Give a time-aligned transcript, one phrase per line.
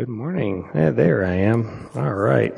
[0.00, 0.66] Good morning.
[0.74, 1.90] Yeah, there I am.
[1.94, 2.54] All right.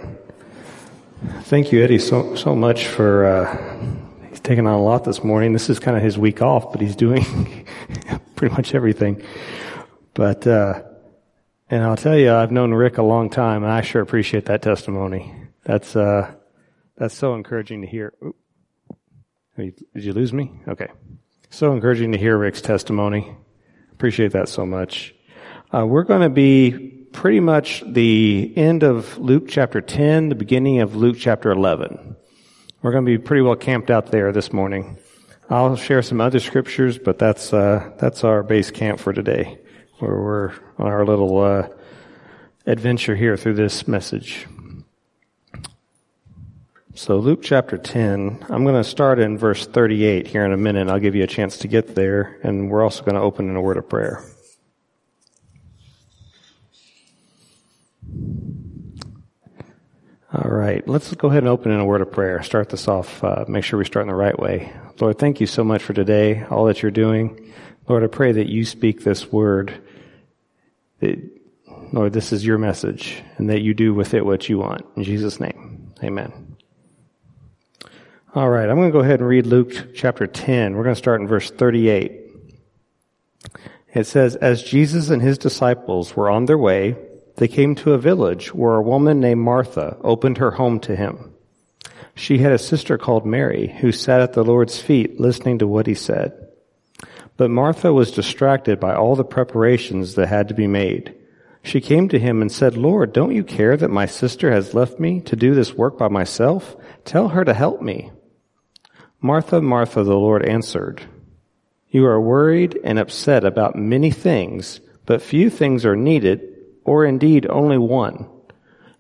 [1.41, 3.85] Thank you, Eddie, so so much for uh,
[4.31, 5.53] he's taking on a lot this morning.
[5.53, 7.67] This is kind of his week off, but he's doing
[8.37, 9.25] pretty much everything.
[10.15, 10.85] But uh,
[11.69, 14.63] and I'll tell you, I've known Rick a long time, and I sure appreciate that
[14.63, 15.35] testimony.
[15.65, 16.33] That's uh,
[16.97, 18.15] that's so encouraging to hear.
[19.57, 20.61] Did you lose me?
[20.69, 20.91] Okay.
[21.51, 23.37] So encouraging to hear Rick's testimony.
[23.91, 25.13] Appreciate that so much.
[25.75, 30.81] Uh, we're going to be pretty much the end of Luke chapter 10, the beginning
[30.81, 32.17] of Luke chapter 11.
[32.81, 34.99] We're going to be pretty well camped out there this morning.
[35.49, 39.59] I'll share some other scriptures, but that's, uh, that's our base camp for today,
[39.99, 41.69] where we're on our little, uh,
[42.67, 44.47] adventure here through this message.
[46.95, 50.89] So Luke chapter 10, I'm going to start in verse 38 here in a minute.
[50.89, 53.57] I'll give you a chance to get there, and we're also going to open in
[53.57, 54.23] a word of prayer.
[60.35, 62.43] All right, let's go ahead and open in a word of prayer.
[62.43, 64.73] Start this off, uh, make sure we start in the right way.
[64.99, 67.53] Lord, thank you so much for today, all that you're doing.
[67.87, 69.75] Lord, I pray that you speak this word.
[71.01, 71.19] That,
[71.93, 74.87] Lord, this is your message, and that you do with it what you want.
[74.97, 76.57] In Jesus' name, amen.
[78.35, 80.75] All right, I'm going to go ahead and read Luke chapter 10.
[80.75, 82.21] We're going to start in verse 38.
[83.93, 86.97] It says, As Jesus and his disciples were on their way,
[87.37, 91.33] they came to a village where a woman named Martha opened her home to him.
[92.15, 95.87] She had a sister called Mary who sat at the Lord's feet listening to what
[95.87, 96.49] he said.
[97.37, 101.15] But Martha was distracted by all the preparations that had to be made.
[101.63, 105.01] She came to him and said, Lord, don't you care that my sister has left
[105.01, 106.77] me to do this work by myself?
[107.05, 108.11] Tell her to help me.
[109.21, 111.03] Martha, Martha, the Lord answered,
[111.89, 116.52] You are worried and upset about many things, but few things are needed
[116.85, 118.29] or indeed only one.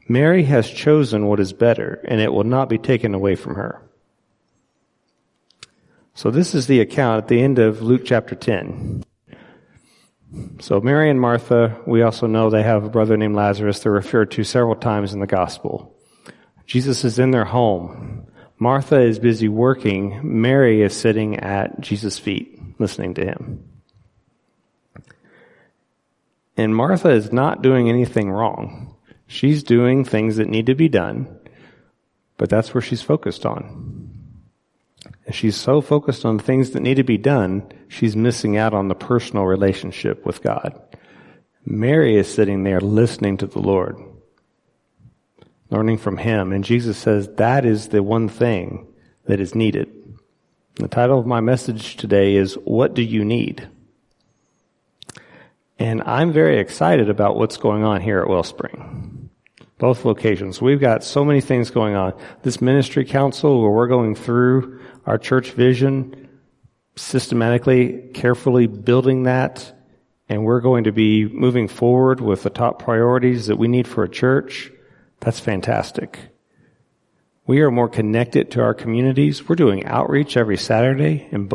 [0.09, 3.83] Mary has chosen what is better, and it will not be taken away from her.
[6.15, 9.05] So this is the account at the end of Luke chapter 10.
[10.61, 13.81] So Mary and Martha, we also know they have a brother named Lazarus.
[13.81, 15.95] They're referred to several times in the gospel.
[16.67, 18.27] Jesus is in their home.
[18.59, 20.21] Martha is busy working.
[20.23, 23.72] Mary is sitting at Jesus' feet, listening to him.
[26.57, 28.95] And Martha is not doing anything wrong.
[29.27, 31.39] She's doing things that need to be done,
[32.37, 34.11] but that's where she's focused on.
[35.25, 38.89] And she's so focused on things that need to be done, she's missing out on
[38.89, 40.79] the personal relationship with God.
[41.65, 43.97] Mary is sitting there listening to the Lord,
[45.71, 48.87] learning from Him, and Jesus says that is the one thing
[49.27, 49.91] that is needed.
[50.75, 53.69] The title of my message today is, What Do You Need?
[55.83, 59.31] And I'm very excited about what's going on here at Wellspring.
[59.79, 60.63] Both locations.
[60.63, 62.15] We've got so many things going on.
[62.45, 66.29] This ministry council where we're going through our church vision,
[66.95, 69.77] systematically, carefully building that,
[70.29, 74.05] and we're going to be moving forward with the top priorities that we need for
[74.05, 74.71] a church.
[75.19, 76.17] That's fantastic.
[77.45, 79.49] We are more connected to our communities.
[79.49, 81.51] We're doing outreach every Saturday in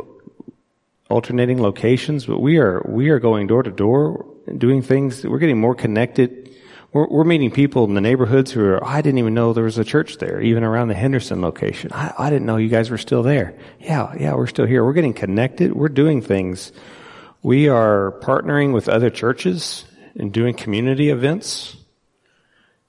[1.09, 4.25] alternating locations, but we are we are going door to door,
[4.57, 5.25] doing things.
[5.25, 6.55] We're getting more connected.
[6.93, 8.85] We're, we're meeting people in the neighborhoods who are.
[8.85, 11.91] I didn't even know there was a church there, even around the Henderson location.
[11.93, 13.57] I, I didn't know you guys were still there.
[13.79, 14.83] Yeah, yeah, we're still here.
[14.83, 15.73] We're getting connected.
[15.73, 16.71] We're doing things.
[17.43, 19.85] We are partnering with other churches
[20.15, 21.77] and doing community events.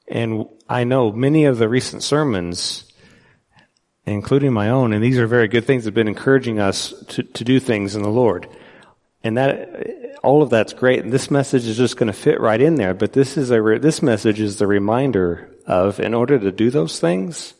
[0.08, 2.87] And I know many of the recent sermons
[4.08, 4.92] including my own.
[4.92, 7.94] And these are very good things that have been encouraging us to, to do things
[7.94, 8.48] in the Lord.
[9.22, 11.00] And that, all of that's great.
[11.00, 12.94] And this message is just going to fit right in there.
[12.94, 17.00] But this is a, this message is the reminder of, in order to do those
[17.00, 17.54] things,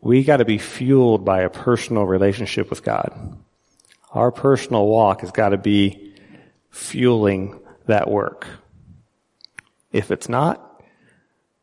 [0.00, 3.38] we got to be fueled by a personal relationship with God.
[4.12, 6.14] Our personal walk has got to be
[6.70, 8.46] fueling that work.
[9.92, 10.82] If it's not,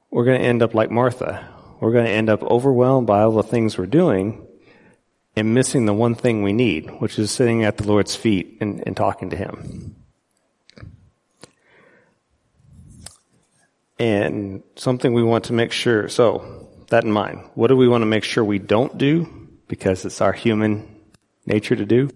[0.10, 1.48] we're going to end up like Martha
[1.80, 4.46] we're going to end up overwhelmed by all the things we're doing
[5.36, 8.84] and missing the one thing we need, which is sitting at the Lord's feet and,
[8.86, 9.96] and talking to Him.
[13.98, 18.02] And something we want to make sure, so that in mind, what do we want
[18.02, 19.48] to make sure we don't do?
[19.68, 20.88] Because it's our human
[21.46, 22.10] nature to do.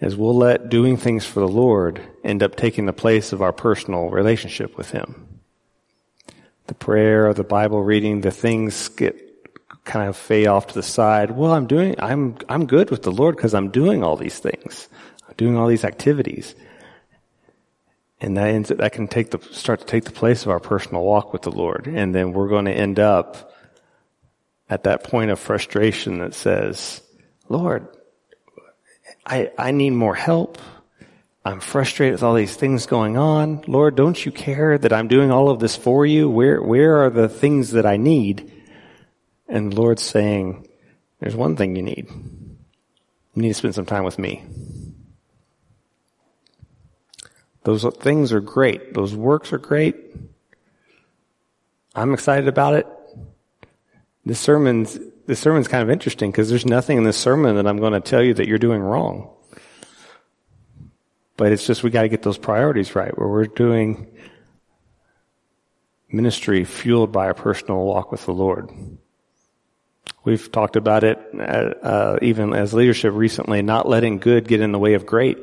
[0.00, 3.52] Is we'll let doing things for the Lord end up taking the place of our
[3.52, 5.29] personal relationship with Him
[6.70, 9.16] the prayer or the Bible reading, the things get
[9.84, 11.32] kind of fade off to the side.
[11.32, 14.88] Well, I'm doing, I'm, I'm good with the Lord because I'm doing all these things.
[15.28, 16.54] I'm doing all these activities.
[18.20, 21.02] And that ends, that can take the, start to take the place of our personal
[21.02, 21.88] walk with the Lord.
[21.88, 23.52] And then we're going to end up
[24.68, 27.02] at that point of frustration that says,
[27.48, 27.88] Lord,
[29.26, 30.58] I, I need more help.
[31.44, 33.64] I'm frustrated with all these things going on.
[33.66, 36.28] Lord, don't you care that I'm doing all of this for you?
[36.28, 38.52] Where, where are the things that I need?
[39.48, 40.68] And the Lord's saying,
[41.18, 42.08] there's one thing you need.
[43.34, 44.44] You need to spend some time with me.
[47.64, 48.94] Those things are great.
[48.94, 49.96] Those works are great.
[51.94, 52.86] I'm excited about it.
[54.24, 57.78] This sermon's, this sermon's kind of interesting because there's nothing in this sermon that I'm
[57.78, 59.30] going to tell you that you're doing wrong.
[61.40, 64.14] But it's just we got to get those priorities right where we're doing
[66.12, 68.68] ministry fueled by a personal walk with the Lord.
[70.22, 74.72] We've talked about it uh, uh, even as leadership recently, not letting good get in
[74.72, 75.38] the way of great.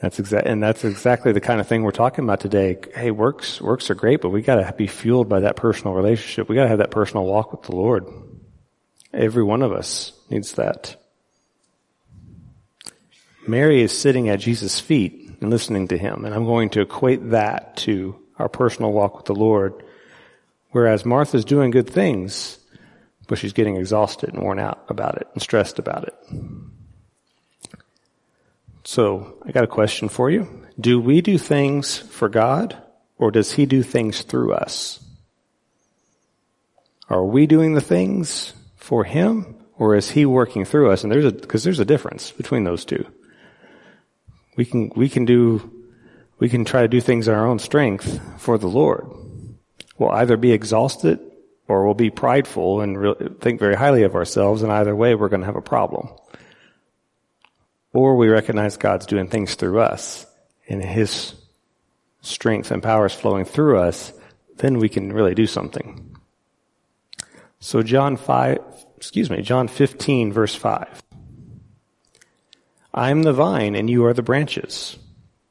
[0.00, 2.78] That's exact, and that's exactly the kind of thing we're talking about today.
[2.94, 6.48] Hey, works, works are great, but we gotta be fueled by that personal relationship.
[6.48, 8.06] We gotta have that personal walk with the Lord.
[9.12, 10.96] Every one of us needs that.
[13.46, 17.30] Mary is sitting at Jesus' feet and listening to him, and I'm going to equate
[17.30, 19.82] that to our personal walk with the Lord.
[20.70, 22.58] Whereas Martha's doing good things,
[23.28, 26.14] but she's getting exhausted and worn out about it and stressed about it.
[28.84, 30.48] So I got a question for you.
[30.78, 32.76] Do we do things for God
[33.16, 35.00] or does He do things through us?
[37.08, 41.04] Are we doing the things for Him or is He working through us?
[41.04, 43.06] And there's a, cause there's a difference between those two.
[44.56, 45.70] We can, we can do,
[46.38, 49.06] we can try to do things in our own strength for the Lord.
[49.98, 51.20] We'll either be exhausted
[51.68, 55.28] or we'll be prideful and re- think very highly of ourselves and either way we're
[55.28, 56.08] going to have a problem
[57.94, 60.26] or we recognize God's doing things through us
[60.68, 61.34] and His
[62.20, 64.12] strength and power is flowing through us,
[64.56, 66.16] then we can really do something.
[67.60, 68.58] So John 5,
[68.96, 71.03] excuse me, John 15 verse 5.
[72.94, 74.96] I am the vine and you are the branches.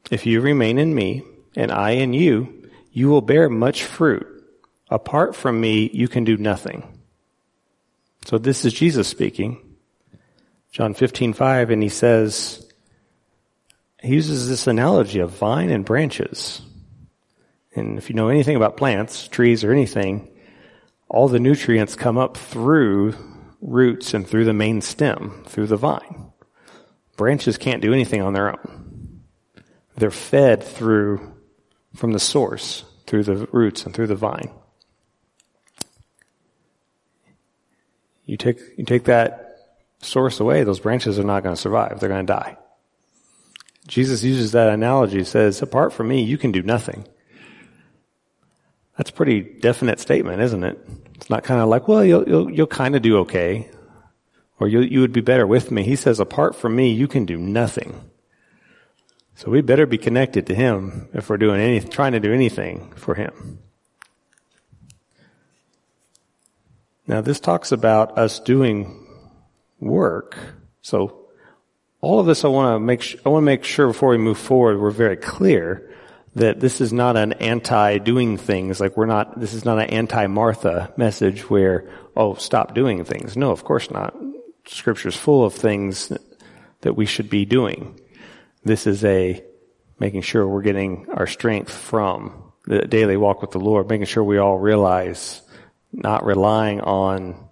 [0.09, 1.23] If you remain in me
[1.55, 4.25] and I in you, you will bear much fruit.
[4.89, 6.87] Apart from me, you can do nothing.
[8.25, 9.59] So this is Jesus speaking.
[10.71, 12.65] John 15, 5, and he says,
[14.01, 16.61] he uses this analogy of vine and branches.
[17.75, 20.29] And if you know anything about plants, trees, or anything,
[21.09, 23.15] all the nutrients come up through
[23.61, 26.32] roots and through the main stem, through the vine.
[27.15, 29.21] Branches can't do anything on their own.
[29.95, 31.33] They're fed through,
[31.95, 34.51] from the source, through the roots and through the vine.
[38.25, 39.57] You take, you take that
[40.01, 41.99] source away, those branches are not going to survive.
[41.99, 42.57] They're going to die.
[43.87, 47.05] Jesus uses that analogy, says, apart from me, you can do nothing.
[48.97, 50.79] That's a pretty definite statement, isn't it?
[51.15, 53.69] It's not kind of like, well, you'll, you'll, you'll kind of do okay.
[54.63, 55.83] Or you, you would be better with me.
[55.83, 57.99] He says, apart from me, you can do nothing.
[59.35, 62.93] So we better be connected to Him if we're doing any, trying to do anything
[62.95, 63.59] for Him.
[67.05, 69.05] Now this talks about us doing
[69.81, 70.37] work.
[70.81, 71.25] So
[71.99, 74.17] all of this I want to make sh- I want to make sure before we
[74.17, 75.93] move forward we're very clear
[76.35, 80.93] that this is not an anti-doing things like we're not this is not an anti-Martha
[80.95, 83.35] message where oh stop doing things.
[83.35, 84.15] No, of course not.
[84.65, 86.11] Scripture's full of things
[86.81, 87.99] that we should be doing.
[88.63, 89.43] This is a
[89.99, 94.23] making sure we're getting our strength from the daily walk with the Lord, making sure
[94.23, 95.41] we all realize
[95.91, 97.49] not relying on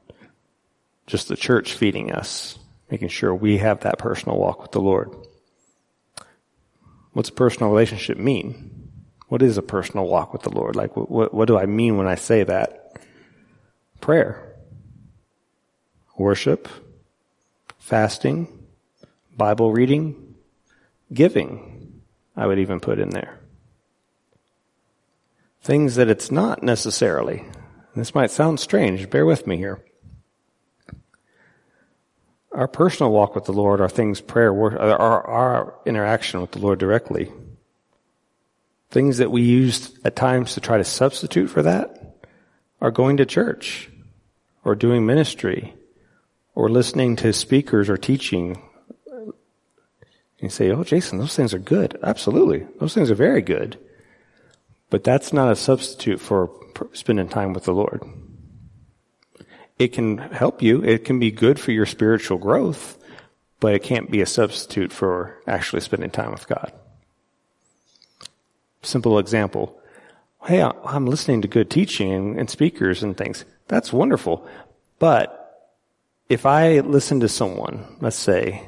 [1.05, 2.57] just the church feeding us,
[2.89, 5.15] making sure we have that personal walk with the Lord.
[7.13, 8.89] What's a personal relationship mean?
[9.27, 10.75] What is a personal walk with the Lord?
[10.75, 12.97] Like, what, what do I mean when I say that?
[13.99, 14.55] Prayer,
[16.17, 16.67] worship,
[17.91, 18.47] fasting,
[19.35, 20.35] Bible reading,
[21.11, 22.01] giving,
[22.37, 23.37] I would even put in there.
[25.61, 27.43] Things that it's not necessarily.
[27.93, 29.83] This might sound strange, bear with me here
[32.53, 36.79] our personal walk with the Lord, our things, prayer, our, our interaction with the Lord
[36.79, 37.29] directly.
[38.89, 42.17] Things that we use at times to try to substitute for that
[42.81, 43.89] are going to church
[44.63, 45.73] or doing ministry
[46.55, 48.61] or listening to speakers or teaching.
[50.39, 51.99] You say, oh, Jason, those things are good.
[52.01, 52.67] Absolutely.
[52.79, 53.77] Those things are very good.
[54.89, 56.49] But that's not a substitute for
[56.93, 58.03] spending time with the Lord.
[59.79, 60.83] It can help you.
[60.83, 62.97] It can be good for your spiritual growth,
[63.59, 66.73] but it can't be a substitute for actually spending time with God.
[68.83, 69.79] simple example.
[70.45, 73.45] Hey, I'm listening to good teaching and, speakers and things.
[73.67, 74.47] That's wonderful.
[74.99, 75.40] But
[76.31, 78.63] if I listen to someone, let's say,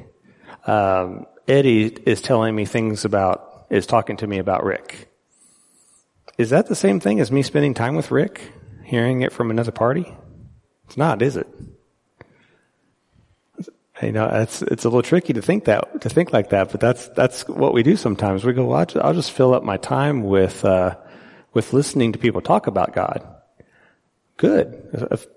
[0.66, 5.10] um, Eddie is telling me things about, is talking to me about Rick.
[6.36, 8.52] Is that the same thing as me spending time with Rick,
[8.84, 10.14] hearing it from another party?
[10.84, 11.46] It's not, is it?
[14.02, 16.80] You know, it's it's a little tricky to think that to think like that, but
[16.80, 18.44] that's that's what we do sometimes.
[18.44, 20.96] We go, well, I'll just fill up my time with uh,
[21.54, 23.26] with listening to people talk about God.
[24.36, 24.66] Good,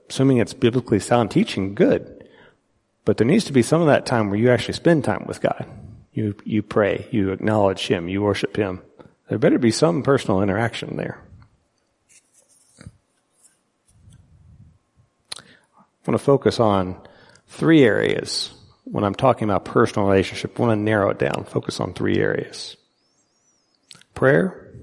[0.09, 1.75] assuming it's biblically sound teaching.
[1.75, 2.16] Good,
[3.07, 5.39] but there needs to be some of that time where you actually spend time with
[5.39, 5.65] God.
[6.11, 8.81] You you pray, you acknowledge Him, you worship Him.
[9.29, 11.23] There better be some personal interaction there.
[12.81, 12.89] I
[16.05, 16.99] want to focus on
[17.47, 20.59] three areas when I'm talking about personal relationship.
[20.59, 22.75] I want to narrow it down, focus on three areas.
[24.15, 24.73] Prayer,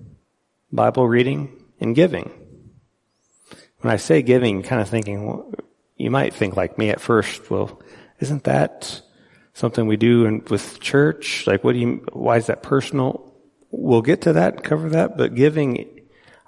[0.72, 2.30] Bible reading, and giving.
[3.80, 5.52] When I say giving, kind of thinking, well,
[5.98, 7.82] you might think like me at first, well,
[8.24, 9.02] isn't that
[9.52, 11.46] something we do in, with church?
[11.46, 13.34] Like, what do you, why is that personal?
[13.70, 16.00] We'll get to that, cover that, but giving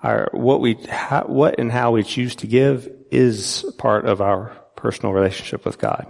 [0.02, 0.74] our, what we,
[1.26, 6.06] what and how we choose to give is part of our personal relationship with God.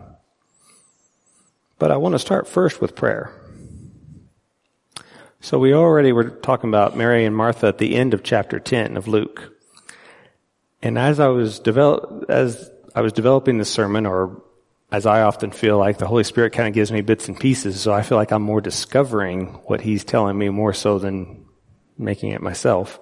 [1.81, 3.33] But I want to start first with prayer.
[5.41, 8.97] So we already were talking about Mary and Martha at the end of chapter 10
[8.97, 9.53] of Luke.
[10.81, 14.43] And as I was develop, as I was developing the sermon, or
[14.91, 17.81] as I often feel like the Holy Spirit kind of gives me bits and pieces,
[17.81, 21.45] so I feel like I'm more discovering what He's telling me more so than
[21.99, 23.01] making it myself.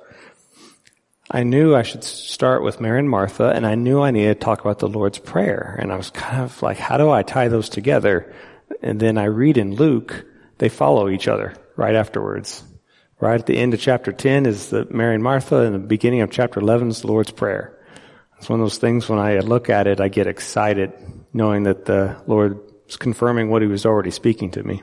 [1.30, 4.44] I knew I should start with Mary and Martha, and I knew I needed to
[4.44, 5.76] talk about the Lord's Prayer.
[5.80, 8.34] And I was kind of like, how do I tie those together?
[8.82, 10.24] And then I read in Luke,
[10.58, 12.62] they follow each other right afterwards.
[13.20, 16.20] Right at the end of chapter 10 is the Mary and Martha, and the beginning
[16.20, 17.78] of chapter 11 is the Lord's Prayer.
[18.38, 20.92] It's one of those things when I look at it, I get excited
[21.34, 24.82] knowing that the Lord is confirming what He was already speaking to me.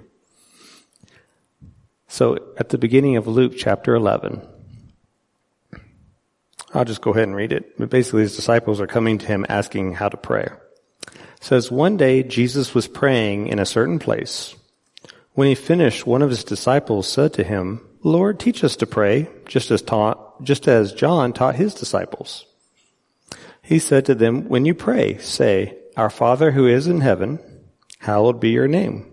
[2.08, 4.46] So at the beginning of Luke chapter 11,
[6.74, 7.77] I'll just go ahead and read it.
[7.77, 10.50] But basically, his disciples are coming to him asking how to pray.
[11.08, 14.55] It says, one day Jesus was praying in a certain place.
[15.34, 19.29] When he finished, one of his disciples said to him, Lord, teach us to pray,
[19.46, 22.46] just as taught, just as John taught his disciples.
[23.62, 27.39] He said to them, when you pray, say, Our Father who is in heaven,
[28.00, 29.05] hallowed be your name.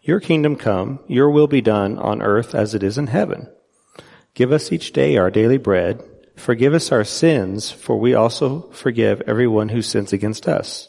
[0.00, 3.50] Your kingdom come, your will be done on earth as it is in heaven.
[4.34, 6.02] Give us each day our daily bread
[6.36, 10.88] Forgive us our sins, for we also forgive everyone who sins against us.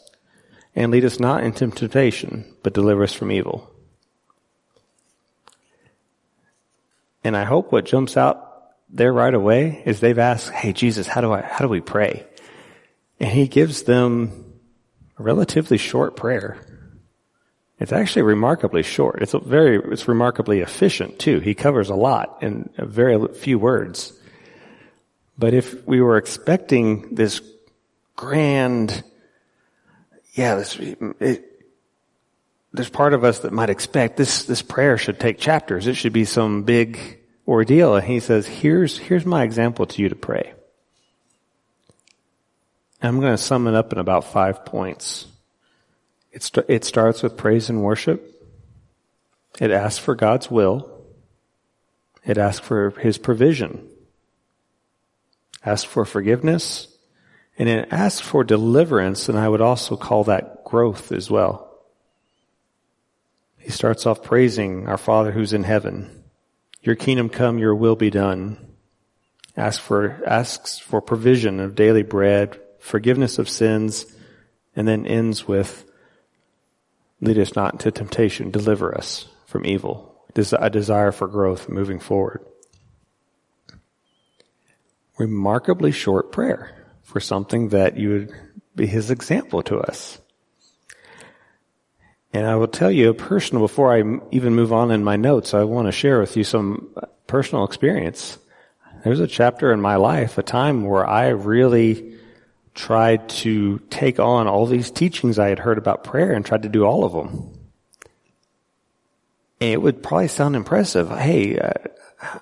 [0.74, 3.70] And lead us not into temptation, but deliver us from evil.
[7.24, 8.42] And I hope what jumps out
[8.90, 12.26] there right away is they've asked, Hey Jesus, how do I, how do we pray?
[13.18, 14.45] And he gives them
[15.18, 16.58] a relatively short prayer.
[17.78, 19.22] It's actually remarkably short.
[19.22, 21.40] It's very, it's remarkably efficient too.
[21.40, 24.12] He covers a lot in very few words.
[25.38, 27.42] But if we were expecting this
[28.14, 29.04] grand,
[30.32, 30.76] yeah, this,
[31.20, 31.44] it,
[32.72, 35.86] there's part of us that might expect this, this prayer should take chapters.
[35.86, 37.96] It should be some big ordeal.
[37.96, 40.54] And he says, here's, here's my example to you to pray.
[43.02, 45.26] I'm going to sum it up in about five points.
[46.32, 48.32] It, st- it starts with praise and worship.
[49.60, 50.90] It asks for God's will.
[52.24, 53.88] It asks for His provision
[55.66, 56.86] ask for forgiveness,
[57.58, 61.64] and it asks for deliverance, and I would also call that growth as well.
[63.58, 66.22] He starts off praising our Father who's in heaven.
[66.82, 68.74] Your kingdom come, your will be done.
[69.56, 74.06] Ask for, asks for provision of daily bread, forgiveness of sins,
[74.74, 75.84] and then ends with,
[77.20, 80.14] lead us not into temptation, deliver us from evil.
[80.52, 82.44] A desire for growth moving forward
[85.18, 86.70] remarkably short prayer
[87.02, 88.32] for something that you would
[88.74, 90.18] be his example to us.
[92.32, 95.54] And I will tell you a personal, before I even move on in my notes,
[95.54, 98.38] I want to share with you some uh, personal experience.
[99.04, 102.15] There's a chapter in my life, a time where I really
[102.76, 106.68] tried to take on all these teachings I had heard about prayer and tried to
[106.68, 107.52] do all of them.
[109.60, 111.10] And it would probably sound impressive.
[111.10, 111.72] Hey, uh,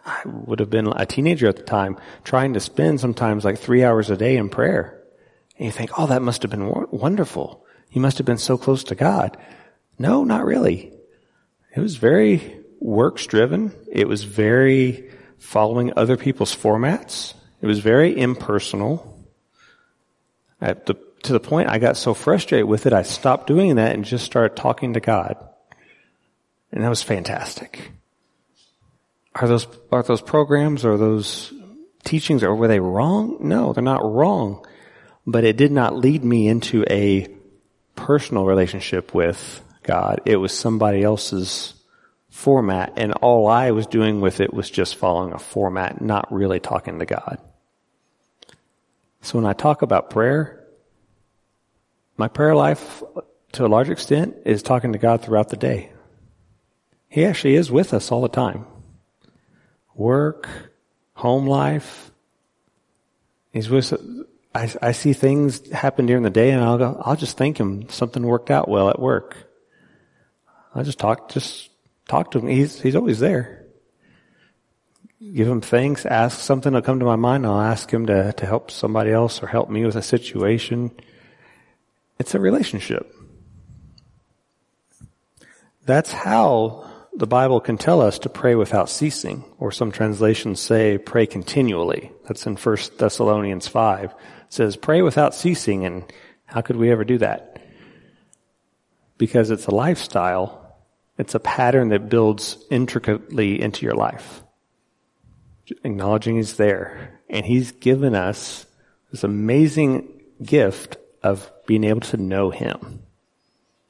[0.04, 3.84] I would have been a teenager at the time, trying to spend sometimes like three
[3.84, 5.00] hours a day in prayer.
[5.56, 7.64] And you think, oh, that must have been wonderful.
[7.90, 9.36] You must have been so close to God.
[9.98, 10.92] No, not really.
[11.74, 13.72] It was very works driven.
[13.90, 17.34] It was very following other people's formats.
[17.60, 19.13] It was very impersonal.
[20.72, 24.04] The, to the point I got so frustrated with it, I stopped doing that and
[24.04, 25.36] just started talking to God.
[26.72, 27.92] And that was fantastic.
[29.34, 31.52] Are those, are those programs or those
[32.04, 33.38] teachings, or were they wrong?
[33.40, 34.64] No, they're not wrong.
[35.26, 37.28] But it did not lead me into a
[37.96, 40.20] personal relationship with God.
[40.24, 41.74] It was somebody else's
[42.28, 46.60] format, and all I was doing with it was just following a format, not really
[46.60, 47.38] talking to God.
[49.24, 50.66] So when I talk about prayer,
[52.18, 53.02] my prayer life,
[53.52, 55.90] to a large extent, is talking to God throughout the day.
[57.08, 58.66] He actually is with us all the time.
[59.94, 60.46] Work,
[61.14, 62.10] home life.
[63.50, 63.94] He's with
[64.54, 67.88] I, I see things happen during the day and I'll go, I'll just thank him
[67.88, 69.36] something worked out well at work.
[70.74, 71.70] I just talk, just
[72.08, 72.48] talk to him.
[72.48, 73.63] He's, he's always there.
[75.32, 77.46] Give him thanks, ask something to come to my mind.
[77.46, 80.90] I'll ask him to, to help somebody else or help me with a situation.
[82.18, 83.14] It's a relationship.
[85.86, 90.98] That's how the Bible can tell us to pray without ceasing, or some translations say
[90.98, 92.12] pray continually.
[92.26, 94.04] That's in 1 Thessalonians 5.
[94.04, 94.12] It
[94.50, 96.12] says pray without ceasing, and
[96.44, 97.62] how could we ever do that?
[99.16, 100.76] Because it's a lifestyle.
[101.16, 104.43] It's a pattern that builds intricately into your life.
[105.82, 107.20] Acknowledging He's there.
[107.28, 108.66] And He's given us
[109.10, 113.02] this amazing gift of being able to know Him.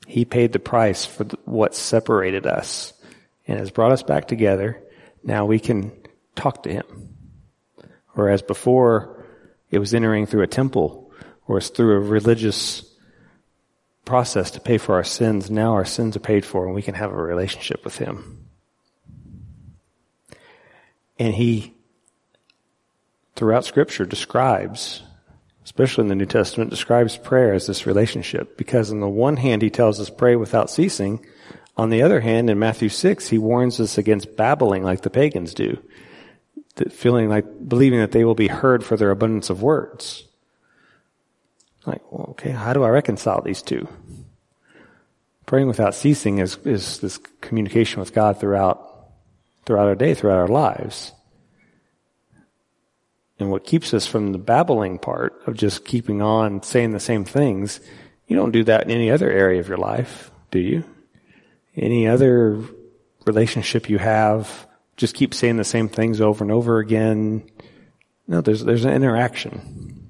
[0.07, 2.93] He paid the price for what separated us
[3.47, 4.81] and has brought us back together.
[5.23, 5.93] Now we can
[6.35, 7.17] talk to him.
[8.13, 9.25] Whereas before
[9.71, 11.13] it was entering through a temple
[11.47, 12.85] or it's through a religious
[14.05, 15.51] process to pay for our sins.
[15.51, 18.44] Now our sins are paid for and we can have a relationship with him.
[21.19, 21.75] And he,
[23.37, 25.03] throughout scripture, describes,
[25.65, 28.57] especially in the New Testament, describes prayer as this relationship.
[28.57, 31.25] Because on the one hand, he tells us pray without ceasing.
[31.77, 35.55] On the other hand, in Matthew 6, he warns us against babbling like the pagans
[35.55, 35.79] do,
[36.77, 40.25] that feeling like, believing that they will be heard for their abundance of words.
[41.87, 43.89] Like, well, okay, how do I reconcile these two?
[45.47, 48.94] Praying without ceasing is, is this communication with God throughout,
[49.67, 51.13] throughout our day, throughout our lives.
[53.39, 57.25] And what keeps us from the babbling part of just keeping on saying the same
[57.25, 57.81] things,
[58.29, 60.85] you don't do that in any other area of your life, do you?
[61.77, 62.63] any other
[63.27, 67.49] relationship you have, just keep saying the same things over and over again.
[68.29, 70.07] No, there's, there's an interaction.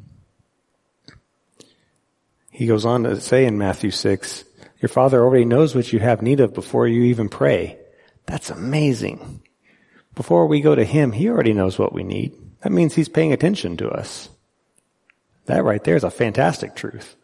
[2.51, 4.45] He goes on to say in Matthew 6,
[4.81, 7.79] your father already knows what you have need of before you even pray.
[8.27, 9.43] That's amazing.
[10.15, 12.35] Before we go to him, he already knows what we need.
[12.63, 14.29] That means he's paying attention to us.
[15.47, 17.17] That right there is a fantastic truth.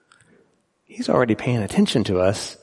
[0.84, 2.56] He's already paying attention to us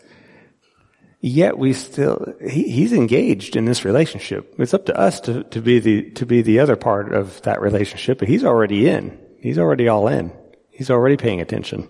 [1.19, 5.61] yet we still he, he's engaged in this relationship it's up to us to, to
[5.61, 9.57] be the to be the other part of that relationship but he's already in he's
[9.57, 10.31] already all in
[10.69, 11.89] he's already paying attention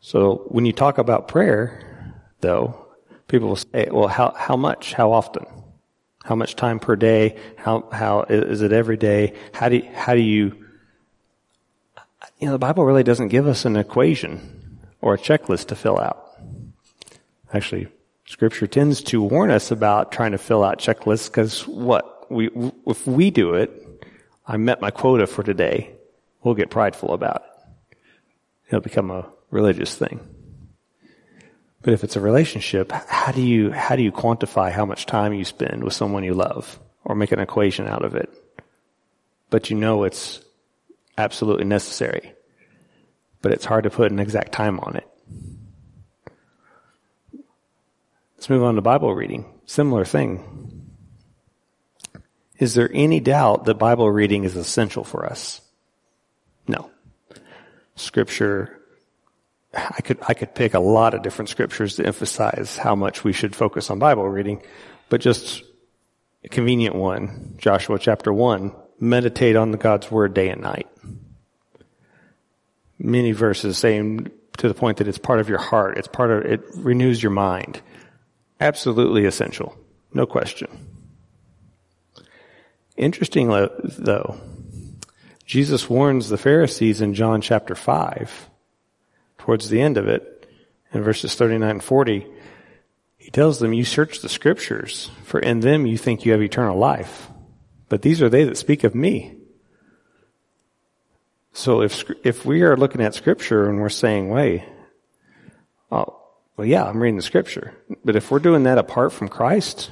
[0.00, 2.87] so when you talk about prayer though
[3.28, 5.46] people will say well how how much how often
[6.24, 10.14] how much time per day how how is it every day how do you, how
[10.14, 10.64] do you
[12.38, 14.58] you know the bible really doesn't give us an equation
[15.00, 16.24] or a checklist to fill out.
[17.52, 17.88] Actually,
[18.26, 22.30] scripture tends to warn us about trying to fill out checklists because what?
[22.30, 22.50] We,
[22.86, 23.70] if we do it,
[24.46, 25.92] I met my quota for today,
[26.42, 27.96] we'll get prideful about it.
[28.68, 30.20] It'll become a religious thing.
[31.88, 35.32] But if it's a relationship, how do you, how do you quantify how much time
[35.32, 38.28] you spend with someone you love or make an equation out of it?
[39.48, 40.44] But you know it's
[41.16, 42.34] absolutely necessary
[43.42, 45.08] but it's hard to put an exact time on it.
[48.36, 49.44] Let's move on to Bible reading.
[49.66, 50.84] Similar thing.
[52.58, 55.60] Is there any doubt that Bible reading is essential for us?
[56.66, 56.90] No.
[57.94, 58.77] Scripture,
[59.78, 63.32] I could, I could pick a lot of different scriptures to emphasize how much we
[63.32, 64.62] should focus on Bible reading,
[65.08, 65.62] but just
[66.44, 70.88] a convenient one, Joshua chapter 1, meditate on the God's word day and night
[72.98, 75.98] many verses saying to the point that it's part of your heart.
[75.98, 77.80] It's part of, it renews your mind.
[78.60, 79.76] Absolutely essential.
[80.12, 80.86] No question.
[82.96, 84.40] Interesting though,
[85.46, 88.50] Jesus warns the Pharisees in John chapter 5,
[89.48, 90.46] towards the end of it,
[90.92, 92.26] in verses 39 and 40,
[93.16, 96.76] he tells them, You search the scriptures, for in them you think you have eternal
[96.76, 97.30] life.
[97.88, 99.38] But these are they that speak of me.
[101.54, 104.64] So if, if we are looking at scripture and we're saying, wait,
[105.90, 106.20] oh,
[106.58, 107.72] well, yeah, I'm reading the scripture.
[108.04, 109.90] But if we're doing that apart from Christ,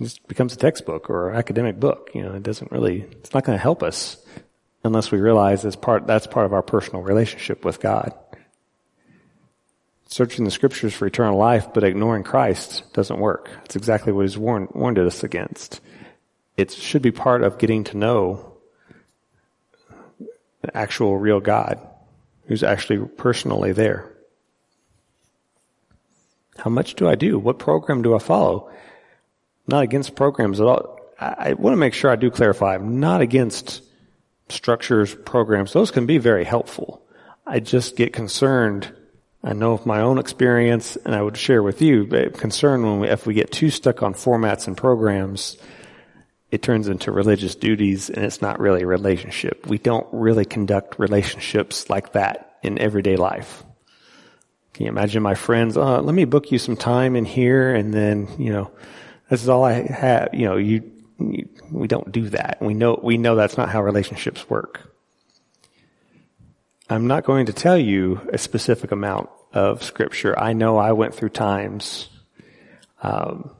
[0.00, 2.10] it becomes a textbook or academic book.
[2.12, 4.16] You know, it doesn't really, it's not going to help us
[4.84, 8.12] unless we realize that's part, that's part of our personal relationship with God.
[10.06, 13.50] Searching the scriptures for eternal life, but ignoring Christ doesn't work.
[13.60, 15.80] That's exactly what he's warned, warned us against.
[16.56, 18.52] It should be part of getting to know
[20.60, 21.80] the actual real God
[22.46, 24.12] who's actually personally there.
[26.58, 27.38] How much do I do?
[27.38, 28.70] What program do I follow?
[29.66, 31.00] Not against programs at all.
[31.18, 32.74] I, I want to make sure I do clarify.
[32.74, 33.82] I'm not against
[34.52, 35.72] structures, programs.
[35.72, 37.02] Those can be very helpful.
[37.46, 38.92] I just get concerned
[39.44, 43.08] I know of my own experience, and I would share with you, concern when we,
[43.08, 45.56] if we get too stuck on formats and programs,
[46.52, 49.66] it turns into religious duties and it's not really a relationship.
[49.66, 53.64] We don't really conduct relationships like that in everyday life.
[54.74, 57.92] Can you imagine my friends, uh, let me book you some time in here and
[57.92, 58.70] then, you know,
[59.28, 60.91] this is all I have, you know, you
[61.70, 62.58] we don't do that.
[62.60, 64.92] We know, we know that's not how relationships work.
[66.88, 70.38] I'm not going to tell you a specific amount of scripture.
[70.38, 72.08] I know I went through times,
[73.02, 73.50] um,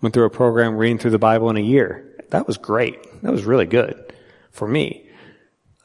[0.00, 2.08] went through a program reading through the Bible in a year.
[2.30, 2.98] That was great.
[3.22, 4.12] That was really good
[4.50, 5.08] for me.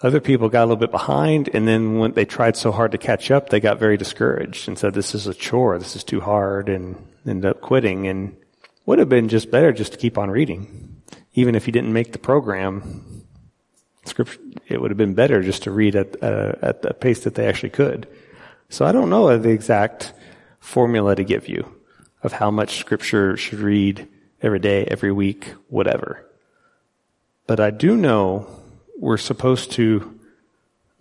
[0.02, 2.97] Other people got a little bit behind and then when they tried so hard to
[2.97, 5.80] catch up, they got very discouraged and said, this is a chore.
[5.80, 6.95] This is too hard and
[7.26, 8.36] ended up quitting and
[8.86, 10.97] would have been just better just to keep on reading.
[11.38, 13.23] Even if you didn't make the program,
[14.06, 17.36] scripture, it would have been better just to read at, uh, at the pace that
[17.36, 18.08] they actually could.
[18.69, 20.13] So I don't know the exact
[20.60, 21.71] formula to give you
[22.23, 24.08] of how much scripture should read
[24.41, 26.26] every day, every week, whatever.
[27.45, 28.47] But I do know
[28.97, 30.19] we're supposed to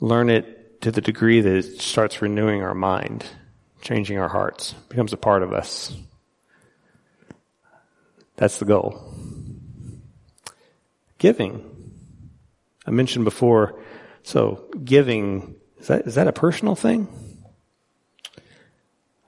[0.01, 3.25] learn it to the degree that it starts renewing our mind,
[3.81, 5.97] changing our hearts, becomes a part of us.
[8.37, 9.03] That's the goal.
[11.19, 11.93] Giving.
[12.87, 13.81] I mentioned before,
[14.23, 17.09] so giving, is that, is that a personal thing?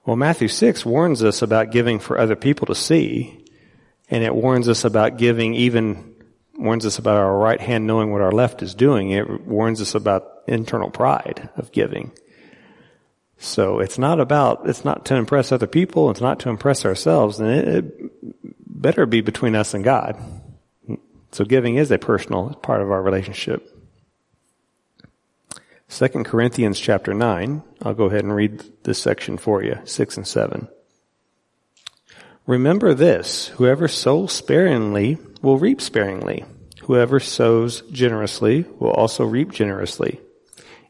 [0.05, 3.45] Well, Matthew 6 warns us about giving for other people to see,
[4.09, 6.15] and it warns us about giving even,
[6.57, 9.11] warns us about our right hand knowing what our left is doing.
[9.11, 12.11] It warns us about internal pride of giving.
[13.37, 17.39] So it's not about, it's not to impress other people, it's not to impress ourselves,
[17.39, 18.11] and it, it
[18.65, 20.17] better be between us and God.
[21.31, 23.75] So giving is a personal part of our relationship.
[25.89, 30.27] 2 Corinthians chapter 9, I'll go ahead and read this section for you, 6 and
[30.27, 30.67] 7.
[32.45, 36.45] Remember this, whoever sows sparingly will reap sparingly.
[36.83, 40.19] Whoever sows generously will also reap generously.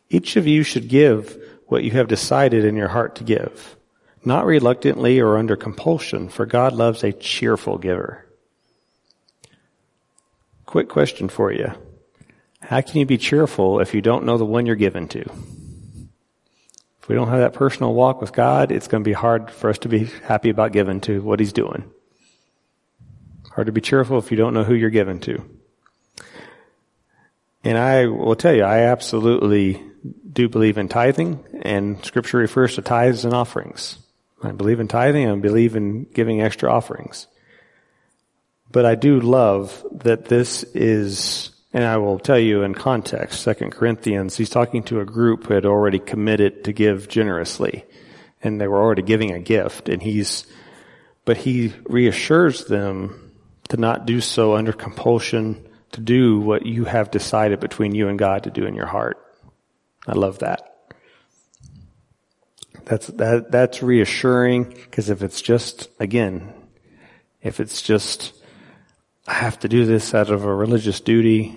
[0.10, 3.78] Each of you should give what you have decided in your heart to give,
[4.26, 8.26] not reluctantly or under compulsion, for God loves a cheerful giver.
[10.70, 11.74] Quick question for you.
[12.62, 15.22] How can you be cheerful if you don't know the one you're given to?
[15.22, 19.72] If we don't have that personal walk with God, it's going to be hard for
[19.72, 21.90] us to be happy about giving to what He's doing.
[23.50, 25.44] Hard to be cheerful if you don't know who you're given to.
[27.64, 29.82] And I will tell you, I absolutely
[30.32, 33.98] do believe in tithing, and Scripture refers to tithes and offerings.
[34.44, 37.26] I believe in tithing and I believe in giving extra offerings.
[38.72, 43.72] But I do love that this is, and I will tell you in context, Second
[43.72, 47.86] Corinthians, he's talking to a group who had already committed to give generously.
[48.44, 49.90] And they were already giving a gift.
[49.90, 50.46] And he's,
[51.26, 53.34] but he reassures them
[53.70, 58.20] to not do so under compulsion, to do what you have decided between you and
[58.20, 59.18] God to do in your heart.
[60.08, 60.66] I love that.
[62.86, 66.54] That's, that, that's reassuring because if it's just, again,
[67.42, 68.34] if it's just
[69.30, 71.56] I have to do this out of a religious duty,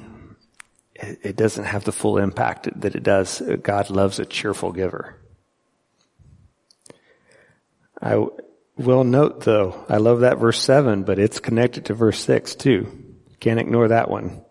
[0.94, 3.40] it, it doesn't have the full impact that it does.
[3.62, 5.16] God loves a cheerful giver.
[8.00, 8.26] I
[8.76, 13.14] will note though, I love that verse 7, but it's connected to verse 6 too.
[13.40, 14.42] Can't ignore that one.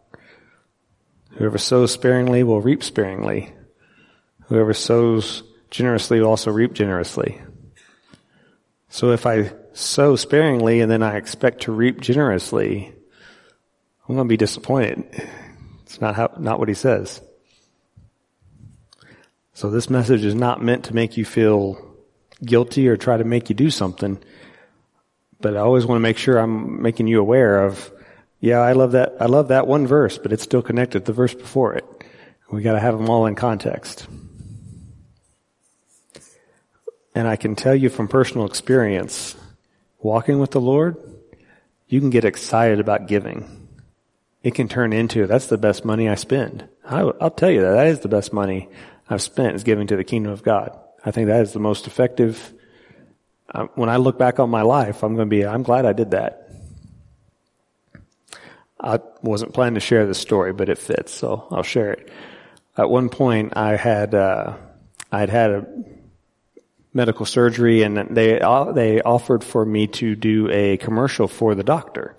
[1.33, 3.53] Whoever sows sparingly will reap sparingly.
[4.47, 7.39] Whoever sows generously will also reap generously.
[8.89, 12.95] So if I sow sparingly and then I expect to reap generously,
[14.11, 15.05] I'm going to be disappointed.
[15.83, 17.21] It's not how, not what he says.
[19.53, 21.95] So this message is not meant to make you feel
[22.43, 24.21] guilty or try to make you do something.
[25.39, 27.89] But I always want to make sure I'm making you aware of,
[28.41, 31.13] yeah, I love that, I love that one verse, but it's still connected to the
[31.13, 31.85] verse before it.
[32.51, 34.07] We gotta have them all in context.
[37.15, 39.37] And I can tell you from personal experience,
[39.99, 40.97] walking with the Lord,
[41.87, 43.60] you can get excited about giving.
[44.43, 46.67] It can turn into, that's the best money I spend.
[46.83, 48.69] I, will tell you that, that is the best money
[49.09, 50.77] I've spent is giving to the kingdom of God.
[51.05, 52.53] I think that is the most effective.
[53.53, 55.93] Uh, when I look back on my life, I'm going to be, I'm glad I
[55.93, 56.49] did that.
[58.79, 62.09] I wasn't planning to share this story, but it fits, so I'll share it.
[62.75, 64.57] At one point, I had, uh,
[65.11, 65.67] I had a
[66.93, 68.39] medical surgery and they,
[68.73, 72.17] they offered for me to do a commercial for the doctor.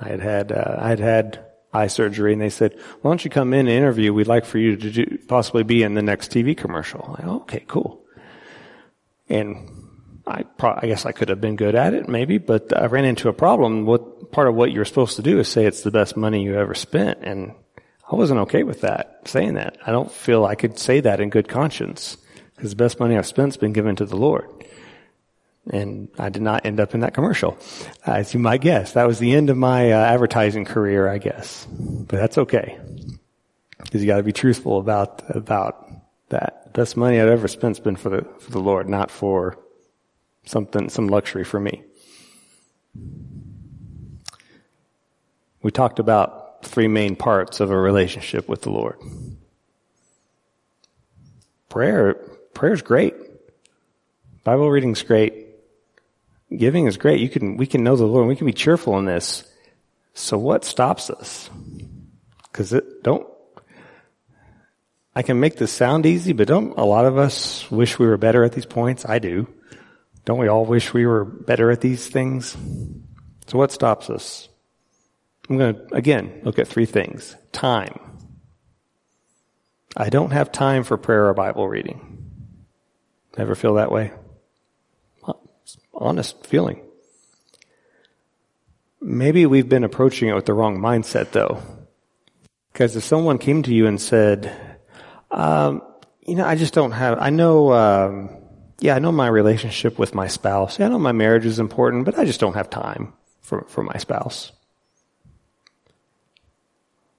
[0.00, 3.30] I had had, uh, I had had eye surgery and they said, why don't you
[3.30, 4.12] come in and interview?
[4.12, 7.16] We'd like for you to do, possibly be in the next TV commercial.
[7.18, 8.04] Like, okay, cool.
[9.28, 9.70] And
[10.26, 13.04] I, pro- I guess I could have been good at it, maybe, but I ran
[13.04, 13.86] into a problem.
[13.86, 16.56] What part of what you're supposed to do is say it's the best money you
[16.58, 17.54] ever spent, and
[18.10, 19.78] I wasn't okay with that, saying that.
[19.86, 22.16] I don't feel I could say that in good conscience
[22.56, 24.48] because the best money I've spent's been given to the Lord.
[25.70, 27.56] And I did not end up in that commercial,
[28.04, 28.92] as you might guess.
[28.92, 31.66] That was the end of my uh, advertising career, I guess.
[31.70, 32.78] But that's okay,
[33.78, 35.88] because you got to be truthful about about
[36.28, 36.72] that.
[36.74, 39.58] Best money I've ever spent's been for the for the Lord, not for
[40.44, 41.82] something some luxury for me.
[45.62, 48.98] We talked about three main parts of a relationship with the Lord.
[51.70, 52.14] Prayer,
[52.52, 53.14] prayer is great.
[54.44, 55.43] Bible reading's great.
[56.56, 57.20] Giving is great.
[57.20, 58.28] You can, we can know the Lord.
[58.28, 59.44] We can be cheerful in this.
[60.14, 61.50] So what stops us?
[62.52, 63.26] Cause it, don't,
[65.14, 68.16] I can make this sound easy, but don't a lot of us wish we were
[68.16, 69.04] better at these points?
[69.06, 69.48] I do.
[70.24, 72.56] Don't we all wish we were better at these things?
[73.46, 74.48] So what stops us?
[75.48, 77.36] I'm going to, again, look at three things.
[77.52, 77.98] Time.
[79.96, 82.24] I don't have time for prayer or Bible reading.
[83.36, 84.12] Ever feel that way?
[85.94, 86.80] Honest feeling.
[89.00, 91.62] Maybe we've been approaching it with the wrong mindset though.
[92.72, 94.52] Because if someone came to you and said,
[95.30, 95.82] um,
[96.26, 98.30] you know, I just don't have, I know, um,
[98.80, 100.78] yeah, I know my relationship with my spouse.
[100.78, 103.84] Yeah, I know my marriage is important, but I just don't have time for, for
[103.84, 104.50] my spouse.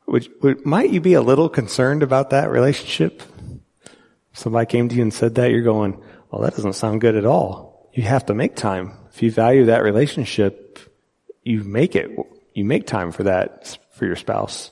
[0.08, 3.24] Would, would, might you be a little concerned about that relationship?
[4.34, 7.26] Somebody came to you and said that, you're going, well, that doesn't sound good at
[7.26, 7.65] all
[7.96, 8.92] you have to make time.
[9.14, 10.80] If you value that relationship,
[11.44, 12.12] you make it.
[12.54, 14.72] You make time for that, for your spouse.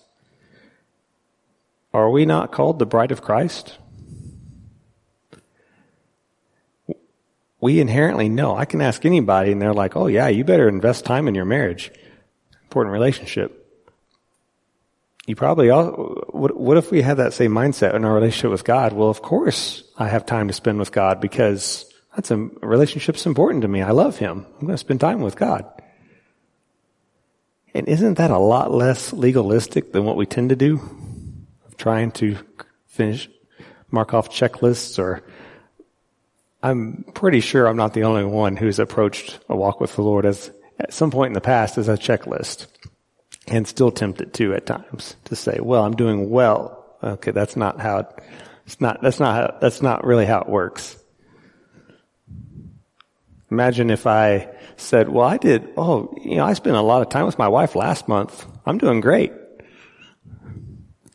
[1.94, 3.78] Are we not called the bride of Christ?
[7.62, 8.58] We inherently know.
[8.58, 11.46] I can ask anybody and they're like, oh yeah, you better invest time in your
[11.46, 11.92] marriage.
[12.64, 13.60] Important relationship.
[15.26, 18.66] You probably all, what, what if we had that same mindset in our relationship with
[18.66, 18.92] God?
[18.92, 23.64] Well, of course I have time to spend with God because that's a, relationship's important
[23.64, 23.82] to me.
[23.82, 24.46] I love him.
[24.56, 25.66] I'm going to spend time with God.
[27.74, 30.80] And isn't that a lot less legalistic than what we tend to do?
[31.66, 32.38] Of trying to
[32.86, 33.30] finish,
[33.90, 35.24] mark off checklists or
[36.62, 40.26] I'm pretty sure I'm not the only one who's approached a walk with the Lord
[40.26, 40.50] as
[40.80, 42.68] at some point in the past as a checklist
[43.48, 46.86] and still tempted to at times to say, well, I'm doing well.
[47.04, 47.32] Okay.
[47.32, 48.08] That's not how it,
[48.66, 50.98] it's not, that's not how, that's not really how it works.
[53.54, 57.10] Imagine if I said, well, I did, oh, you know, I spent a lot of
[57.10, 58.48] time with my wife last month.
[58.66, 59.32] I'm doing great.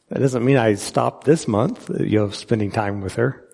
[0.09, 3.45] That doesn't mean I stopped this month, uh, you know, spending time with her.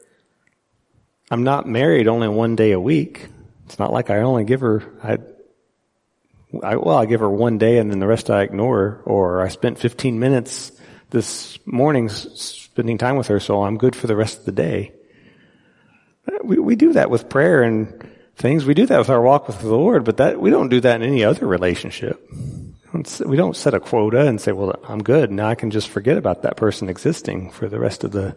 [1.31, 3.27] I'm not married only one day a week.
[3.65, 5.17] It's not like I only give her, I,
[6.63, 9.49] I, well, I give her one day and then the rest I ignore or I
[9.49, 10.73] spent 15 minutes
[11.09, 14.93] this morning spending time with her, so I'm good for the rest of the day.
[16.29, 18.04] Uh, we, we do that with prayer and
[18.37, 18.65] things.
[18.65, 21.01] We do that with our walk with the Lord, but that we don't do that
[21.01, 22.21] in any other relationship.
[23.25, 25.49] We don't set a quota and say, "Well, I'm good now.
[25.49, 28.37] I can just forget about that person existing for the rest of the."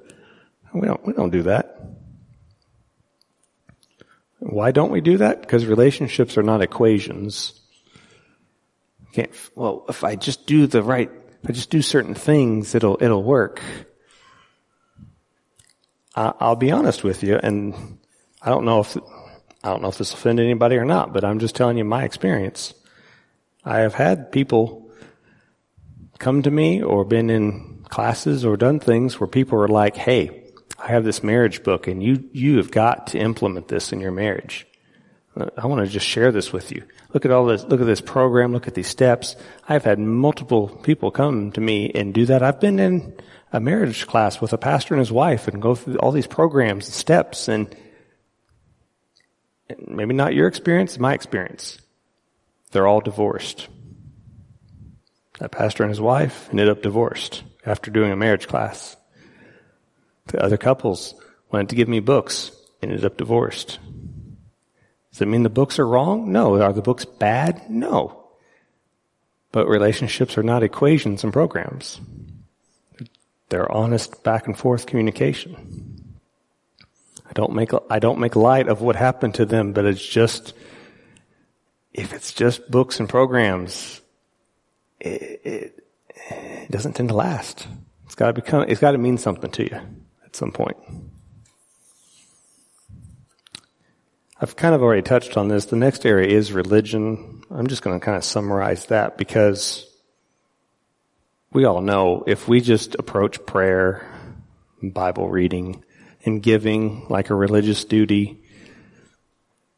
[0.73, 1.05] We don't.
[1.05, 1.79] We don't do that.
[4.39, 5.41] Why don't we do that?
[5.41, 7.60] Because relationships are not equations.
[9.13, 11.10] Can't, well, if I just do the right,
[11.43, 13.62] if I just do certain things, it'll it'll work.
[16.15, 17.99] I'll be honest with you, and
[18.41, 18.97] I don't know if
[19.67, 22.06] I don't know if this offended anybody or not, but I'm just telling you my
[22.06, 22.73] experience.
[23.65, 24.89] I have had people
[26.19, 30.45] come to me or been in classes or done things where people are like, hey,
[30.80, 34.13] I have this marriage book and you, you have got to implement this in your
[34.13, 34.65] marriage.
[35.36, 36.84] Uh, I want to just share this with you.
[37.13, 39.36] Look at all this, look at this program, look at these steps.
[39.67, 42.41] I've had multiple people come to me and do that.
[42.41, 43.17] I've been in
[43.51, 46.86] a marriage class with a pastor and his wife and go through all these programs
[46.86, 47.75] and steps and
[49.88, 51.80] maybe not your experience, my experience.
[52.71, 53.67] They're all divorced.
[55.39, 58.95] That pastor and his wife ended up divorced after doing a marriage class.
[60.27, 61.13] The other couples
[61.51, 62.51] wanted to give me books,
[62.82, 63.80] ended up divorced.
[65.12, 66.32] Does it mean the books are wrong?
[66.32, 66.62] No.
[66.62, 67.69] Are the books bad?
[67.69, 68.30] No.
[69.51, 71.99] But relationships are not equations and programs.
[73.49, 75.87] They're honest back and forth communication.
[77.38, 80.56] Don't make, I don't make light of what happened to them, but it's just,
[81.93, 84.02] if it's just books and programs,
[85.00, 85.84] it, it,
[86.32, 87.67] it doesn't tend to last.
[88.06, 89.80] It's gotta become, it's gotta mean something to you
[90.26, 90.78] at some point.
[94.41, 95.65] I've kind of already touched on this.
[95.65, 97.43] The next area is religion.
[97.52, 99.88] I'm just going to kind of summarize that because
[101.54, 104.08] we all know if we just approach prayer,
[104.82, 105.84] Bible reading,
[106.25, 108.39] and giving like a religious duty,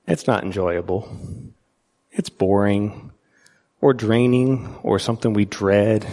[0.08, 1.10] it's not enjoyable.
[2.12, 3.12] It's boring
[3.82, 6.06] or draining or something we dread,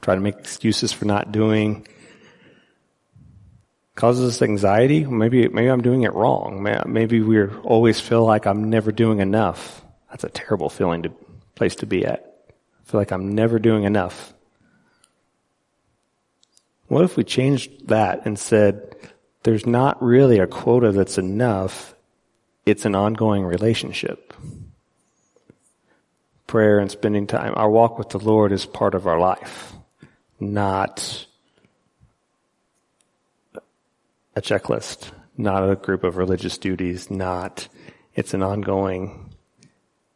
[0.00, 1.86] try to make excuses for not doing
[4.00, 5.04] causes us anxiety.
[5.04, 6.62] Maybe, maybe I'm doing it wrong.
[6.86, 9.84] Maybe we always feel like I'm never doing enough.
[10.08, 11.12] That's a terrible feeling to,
[11.54, 12.34] place to be at.
[12.48, 14.32] I feel like I'm never doing enough.
[16.88, 18.89] What if we changed that and said,
[19.42, 21.94] there's not really a quota that's enough.
[22.66, 24.34] It's an ongoing relationship.
[26.46, 27.54] Prayer and spending time.
[27.56, 29.72] Our walk with the Lord is part of our life,
[30.38, 31.26] not
[34.34, 37.68] a checklist, not a group of religious duties, not,
[38.14, 39.32] it's an ongoing,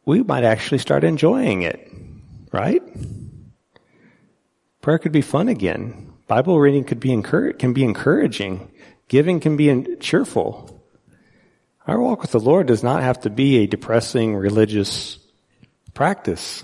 [0.05, 1.91] we might actually start enjoying it,
[2.51, 2.83] right?
[4.81, 6.13] Prayer could be fun again.
[6.27, 8.71] Bible reading could be encourage, can be encouraging.
[9.07, 10.83] Giving can be cheerful.
[11.87, 15.19] Our walk with the Lord does not have to be a depressing religious
[15.93, 16.63] practice.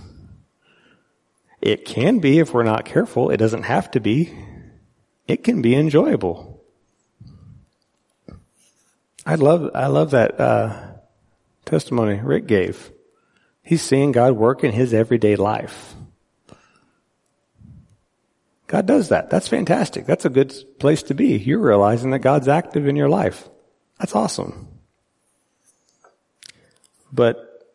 [1.61, 3.29] It can be if we're not careful.
[3.29, 4.33] It doesn't have to be.
[5.27, 6.63] It can be enjoyable.
[9.25, 10.75] I love, I love that, uh,
[11.65, 12.91] testimony Rick gave.
[13.61, 15.95] He's seeing God work in his everyday life.
[18.71, 19.29] God does that.
[19.29, 20.05] That's fantastic.
[20.05, 21.37] That's a good place to be.
[21.37, 23.49] You're realizing that God's active in your life.
[23.99, 24.69] That's awesome.
[27.11, 27.67] But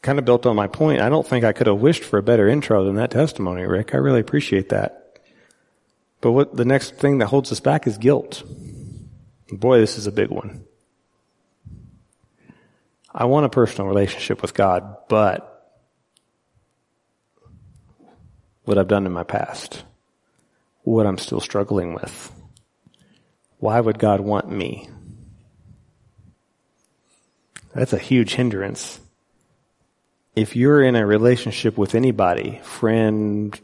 [0.00, 2.22] kind of built on my point, I don't think I could have wished for a
[2.22, 3.92] better intro than that testimony, Rick.
[3.92, 5.18] I really appreciate that.
[6.22, 8.42] But what the next thing that holds us back is guilt.
[9.50, 10.64] Boy, this is a big one.
[13.14, 15.76] I want a personal relationship with God, but
[18.64, 19.84] what I've done in my past,
[20.82, 22.32] what I'm still struggling with.
[23.58, 24.88] Why would God want me?
[27.74, 29.00] That's a huge hindrance.
[30.34, 33.58] If you're in a relationship with anybody, friend,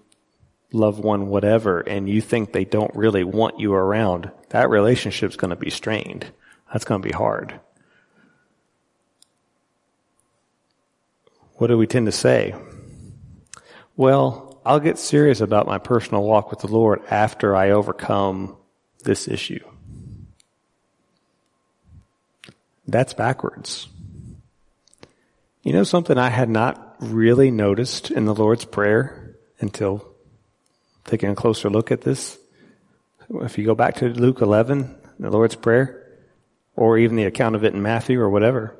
[0.72, 5.50] loved one, whatever, and you think they don't really want you around, that relationship's going
[5.50, 6.30] to be strained.
[6.72, 7.58] That's going to be hard.
[11.58, 12.54] what do we tend to say?
[13.96, 18.54] Well, I'll get serious about my personal walk with the Lord after I overcome
[19.02, 19.64] this issue.
[22.86, 23.88] That's backwards.
[25.62, 30.06] You know something I had not really noticed in the Lord's Prayer until
[31.06, 32.36] taking a closer look at this?
[33.30, 36.20] If you go back to Luke 11, the Lord's Prayer,
[36.76, 38.77] or even the account of it in Matthew or whatever,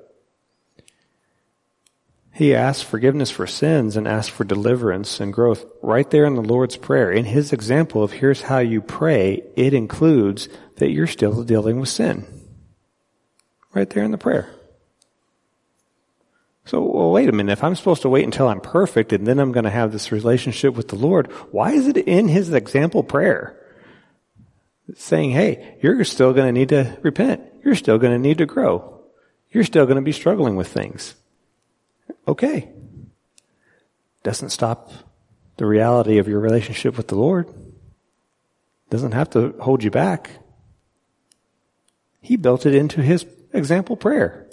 [2.39, 6.41] he asked forgiveness for sins and asked for deliverance and growth right there in the
[6.41, 7.11] Lord's Prayer.
[7.11, 11.89] In his example of here's how you pray, it includes that you're still dealing with
[11.89, 12.25] sin.
[13.75, 14.49] Right there in the prayer.
[16.65, 17.51] So, well, wait a minute.
[17.51, 20.13] If I'm supposed to wait until I'm perfect and then I'm going to have this
[20.13, 23.59] relationship with the Lord, why is it in his example prayer?
[24.95, 27.43] Saying, hey, you're still going to need to repent.
[27.65, 29.01] You're still going to need to grow.
[29.51, 31.17] You're still going to be struggling with things
[32.29, 32.71] okay.
[34.23, 34.91] Doesn't stop
[35.57, 37.49] the reality of your relationship with the Lord.
[38.91, 40.31] Doesn't have to hold you back.
[42.21, 44.49] He built it into his example prayer.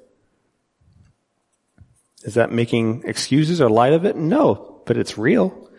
[2.23, 4.15] Is that making excuses or light of it?
[4.15, 5.69] No, but it's real.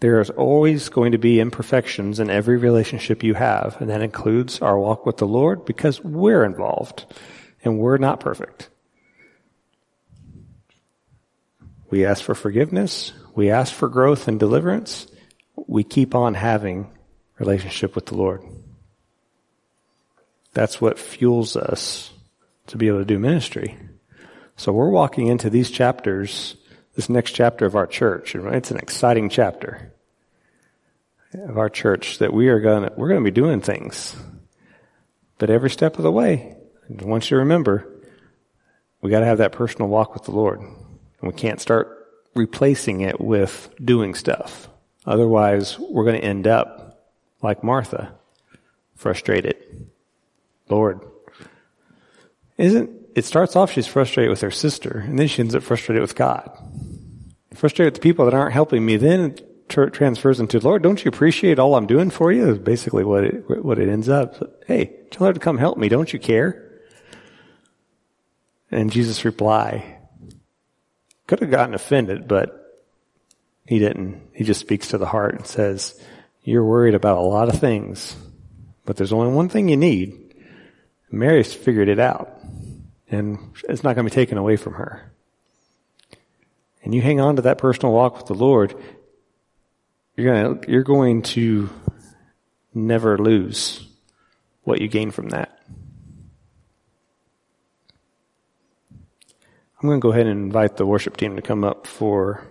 [0.00, 4.60] There is always going to be imperfections in every relationship you have, and that includes
[4.60, 7.06] our walk with the Lord because we're involved
[7.64, 8.68] and we're not perfect.
[11.90, 13.12] We ask for forgiveness.
[13.34, 15.06] We ask for growth and deliverance.
[15.54, 16.90] We keep on having
[17.38, 18.42] relationship with the Lord.
[20.52, 22.12] That's what fuels us
[22.68, 23.76] to be able to do ministry.
[24.56, 26.56] So we're walking into these chapters,
[26.94, 29.92] this next chapter of our church, and it's an exciting chapter
[31.34, 34.14] of our church that we are going to, we're going to be doing things.
[35.38, 36.56] But every step of the way,
[36.88, 37.88] I want you to remember,
[39.00, 40.60] we got to have that personal walk with the Lord.
[41.24, 44.68] And we can't start replacing it with doing stuff.
[45.06, 47.08] Otherwise, we're going to end up
[47.40, 48.12] like Martha,
[48.94, 49.56] frustrated.
[50.68, 51.00] Lord,
[52.58, 56.02] isn't, it starts off she's frustrated with her sister, and then she ends up frustrated
[56.02, 56.50] with God.
[57.54, 61.08] Frustrated with the people that aren't helping me, then it transfers into, Lord, don't you
[61.08, 62.50] appreciate all I'm doing for you?
[62.50, 64.62] Is basically what it, what it ends up.
[64.66, 65.88] Hey, tell her to come help me.
[65.88, 66.82] Don't you care?
[68.70, 69.93] And Jesus' reply
[71.26, 72.82] could have gotten offended, but
[73.66, 74.20] he didn't.
[74.34, 75.98] He just speaks to the heart and says,
[76.42, 78.14] you're worried about a lot of things,
[78.84, 80.34] but there's only one thing you need.
[81.10, 82.38] Mary's figured it out
[83.10, 85.10] and it's not going to be taken away from her.
[86.82, 88.74] And you hang on to that personal walk with the Lord,
[90.16, 91.70] you're going to, you're going to
[92.74, 93.86] never lose
[94.64, 95.53] what you gain from that.
[99.84, 102.42] I'm going to go ahead and invite the worship team to come up for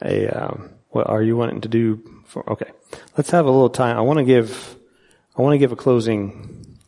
[0.00, 2.70] a, um, what are you wanting to do for, okay.
[3.16, 3.96] Let's have a little time.
[3.96, 4.76] I want to give,
[5.36, 6.78] I want to give a closing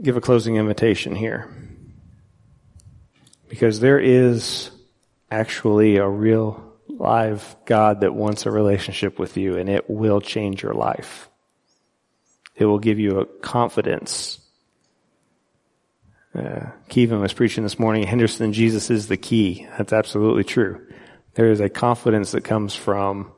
[0.00, 1.54] give a closing invitation here.
[3.50, 4.70] Because there is
[5.30, 10.62] actually a real live God that wants a relationship with you and it will change
[10.62, 11.28] your life.
[12.54, 14.40] It will give you a confidence.
[16.36, 19.66] Uh, Kevin was preaching this morning, Henderson, Jesus is the key.
[19.78, 20.86] That's absolutely true.
[21.34, 23.32] There is a confidence that comes from,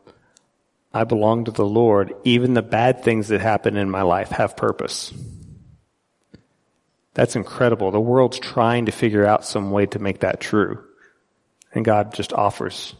[0.92, 2.14] I belong to the Lord.
[2.24, 5.12] Even the bad things that happen in my life have purpose.
[7.14, 7.90] That's incredible.
[7.90, 10.82] The world's trying to figure out some way to make that true.
[11.72, 12.94] And God just offers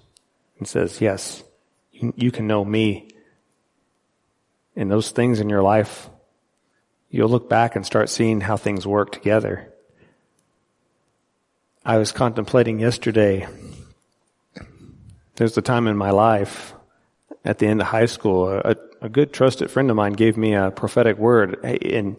[0.59, 1.43] and says, yes,
[1.91, 3.09] you, you can know me.
[4.77, 6.09] And those things in your life,
[7.11, 9.73] you'll look back and start seeing how things work together.
[11.85, 13.47] I was contemplating yesterday,
[15.37, 16.75] there's a time in my life
[17.45, 20.55] at the end of high school, a, a good trusted friend of mine gave me
[20.55, 21.59] a prophetic word.
[21.63, 22.17] Hey, in,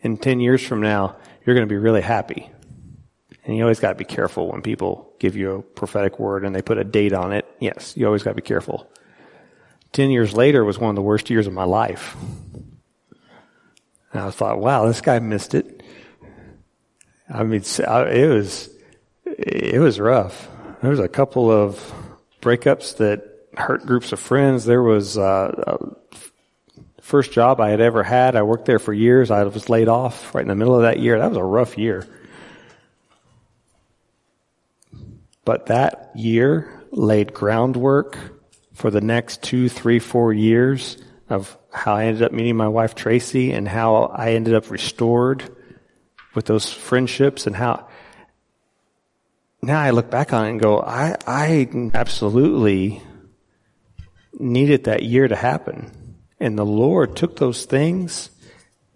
[0.00, 2.50] in 10 years from now, you're going to be really happy.
[3.44, 6.54] And you always got to be careful when people give you a prophetic word and
[6.54, 7.46] they put a date on it.
[7.60, 8.90] Yes, you always got to be careful.
[9.92, 12.16] Ten years later was one of the worst years of my life.
[14.12, 15.82] And I thought, wow, this guy missed it.
[17.28, 18.68] I mean, it was,
[19.24, 20.48] it was rough.
[20.80, 21.92] There was a couple of
[22.40, 23.24] breakups that
[23.56, 24.64] hurt groups of friends.
[24.64, 25.94] There was uh,
[27.00, 28.36] first job I had ever had.
[28.36, 29.30] I worked there for years.
[29.30, 31.18] I was laid off right in the middle of that year.
[31.18, 32.06] That was a rough year.
[35.44, 38.18] But that year laid groundwork
[38.74, 40.96] for the next two, three, four years
[41.28, 45.42] of how I ended up meeting my wife Tracy and how I ended up restored
[46.34, 47.88] with those friendships and how
[49.62, 53.02] now I look back on it and go, I, I absolutely
[54.38, 55.90] needed that year to happen.
[56.40, 58.30] And the Lord took those things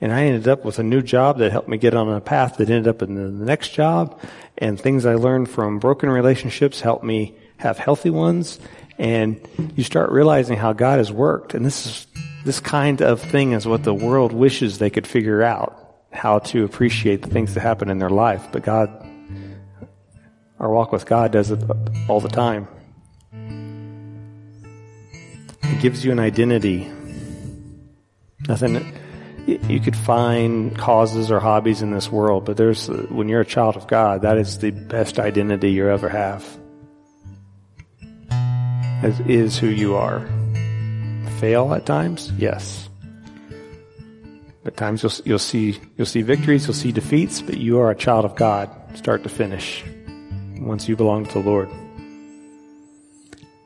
[0.01, 2.59] and I ended up with a new job that helped me get on a path
[2.59, 4.21] that ended up in the next job.
[4.59, 8.59] And things I learned from broken relationships helped me have healthy ones.
[8.99, 9.41] And
[9.75, 11.55] you start realizing how God has worked.
[11.55, 12.07] And this is,
[12.45, 15.83] this kind of thing is what the world wishes they could figure out.
[16.13, 18.49] How to appreciate the things that happen in their life.
[18.53, 19.06] But God,
[20.59, 21.61] our walk with God does it
[22.09, 22.69] all the time.
[25.63, 26.91] It gives you an identity
[28.49, 28.93] Nothing.
[29.47, 33.77] You could find causes or hobbies in this world, but there's when you're a child
[33.77, 36.45] of God, that is the best identity you ever have.
[39.03, 40.27] As is who you are.
[41.39, 42.89] Fail at times, yes.
[44.65, 47.97] At times you'll you'll see you'll see victories, you'll see defeats, but you are a
[47.97, 49.85] child of God, start to finish.
[50.61, 51.71] Once you belong to the Lord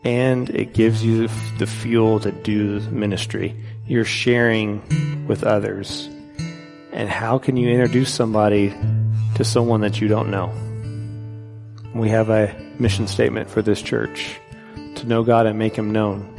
[0.05, 1.29] and it gives you
[1.59, 3.55] the fuel to do ministry.
[3.87, 6.09] You're sharing with others.
[6.93, 8.75] And how can you introduce somebody
[9.35, 10.53] to someone that you don't know?
[11.95, 14.41] We have a mission statement for this church
[14.97, 16.37] to know God and make Him known.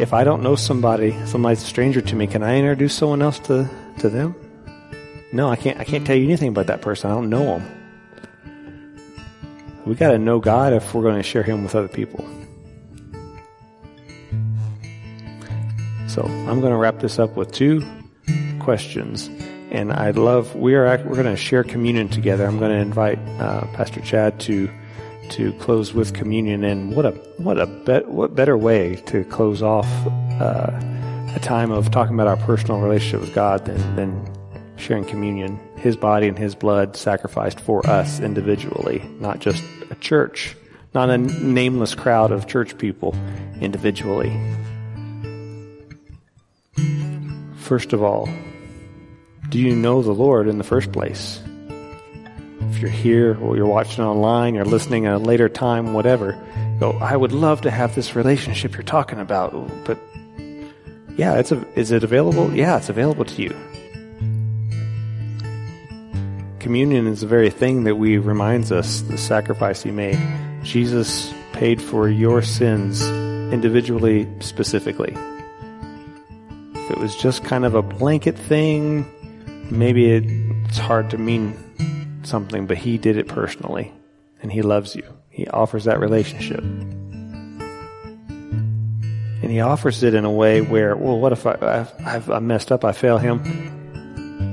[0.00, 3.38] If I don't know somebody, somebody's a stranger to me, can I introduce someone else
[3.40, 4.34] to, to them?
[5.32, 5.78] No, I can't.
[5.78, 7.10] I can't tell you anything about that person.
[7.10, 7.79] I don't know them.
[9.90, 12.24] We got to know God if we're going to share Him with other people.
[16.06, 17.84] So I'm going to wrap this up with two
[18.60, 19.28] questions,
[19.72, 22.46] and I'd love we are we're going to share communion together.
[22.46, 24.70] I'm going to invite uh, Pastor Chad to
[25.30, 29.60] to close with communion, and what a what a bet what better way to close
[29.60, 29.88] off
[30.40, 30.70] uh,
[31.34, 34.39] a time of talking about our personal relationship with God than than
[34.80, 40.56] sharing communion, His body and His blood sacrificed for us individually, not just a church,
[40.94, 43.14] not a nameless crowd of church people
[43.60, 44.32] individually.
[47.56, 48.28] First of all,
[49.50, 51.40] do you know the Lord in the first place?
[52.70, 56.40] If you're here or you're watching online, you're listening at a later time, whatever,
[56.78, 59.52] go, I would love to have this relationship you're talking about,
[59.84, 59.98] but
[61.16, 62.54] yeah, it's a, is it available?
[62.54, 63.56] Yeah, it's available to you.
[66.60, 70.18] Communion is the very thing that we reminds us the sacrifice he made.
[70.62, 73.02] Jesus paid for your sins
[73.50, 75.16] individually, specifically
[76.74, 79.06] If it was just kind of a blanket thing,
[79.70, 80.12] maybe
[80.66, 81.56] it's hard to mean
[82.24, 83.90] something, but he did it personally
[84.42, 85.04] and he loves you.
[85.30, 86.60] He offers that relationship.
[89.42, 92.70] And he offers it in a way where, well, what if I, I've, I've messed
[92.70, 93.79] up, I fail him?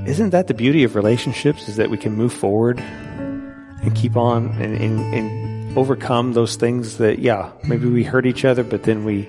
[0.08, 4.46] Isn't that the beauty of relationships is that we can move forward and keep on
[4.52, 9.04] and, and, and overcome those things that, yeah, maybe we hurt each other, but then
[9.04, 9.26] we,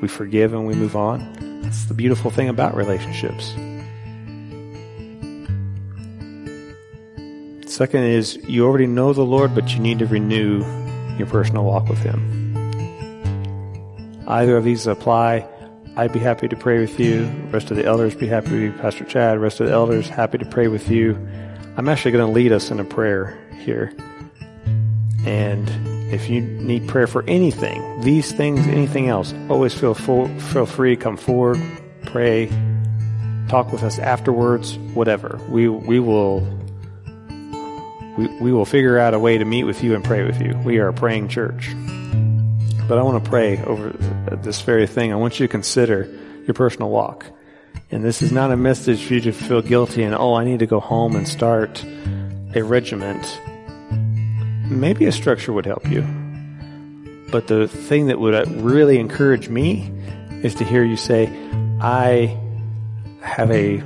[0.00, 1.62] we forgive and we move on.
[1.62, 3.48] That's the beautiful thing about relationships.
[7.66, 10.60] Second is you already know the Lord, but you need to renew
[11.18, 12.22] your personal walk with Him.
[14.28, 15.48] Either of these apply.
[16.00, 17.26] I'd be happy to pray with you.
[17.26, 18.70] The rest of the elders be happy.
[18.70, 21.14] Pastor Chad, rest of the elders happy to pray with you.
[21.76, 23.92] I'm actually going to lead us in a prayer here.
[25.26, 25.68] And
[26.10, 30.96] if you need prayer for anything, these things, anything else, always feel full, feel free
[30.96, 31.60] come forward,
[32.06, 32.46] pray,
[33.50, 35.38] talk with us afterwards, whatever.
[35.50, 36.40] We we will
[38.16, 40.56] we, we will figure out a way to meet with you and pray with you.
[40.64, 41.74] We are a praying church.
[42.90, 43.90] But I want to pray over
[44.42, 45.12] this very thing.
[45.12, 46.12] I want you to consider
[46.44, 47.24] your personal walk.
[47.90, 50.58] And this is not a message for you to feel guilty and, oh, I need
[50.58, 51.84] to go home and start
[52.54, 53.24] a regiment
[54.70, 56.02] maybe a structure would help you.
[57.30, 59.92] But the thing that would really encourage me
[60.42, 61.28] is to hear you say,
[61.80, 62.36] I
[63.20, 63.82] have a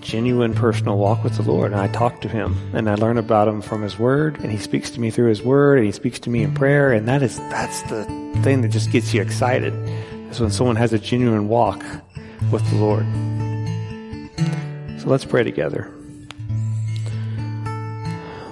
[0.00, 3.48] genuine personal walk with the Lord and I talk to him and I learn about
[3.48, 6.18] him from his word and he speaks to me through his word and he speaks
[6.20, 8.04] to me in prayer and that is that's the
[8.42, 9.72] thing that just gets you excited.
[10.30, 11.84] Is when someone has a genuine walk
[12.50, 13.06] with the Lord.
[15.00, 15.92] So let's pray together.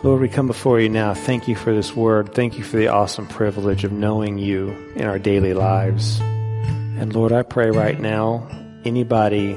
[0.03, 1.15] Lord, we come before you now.
[1.15, 2.35] Thank you for this word.
[2.35, 6.21] Thank you for the awesome privilege of knowing you in our daily lives.
[6.21, 8.47] And Lord, I pray right now,
[8.85, 9.55] anybody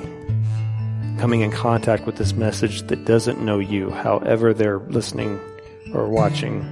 [1.17, 5.39] coming in contact with this message that doesn't know you, however they're listening
[5.93, 6.63] or watching,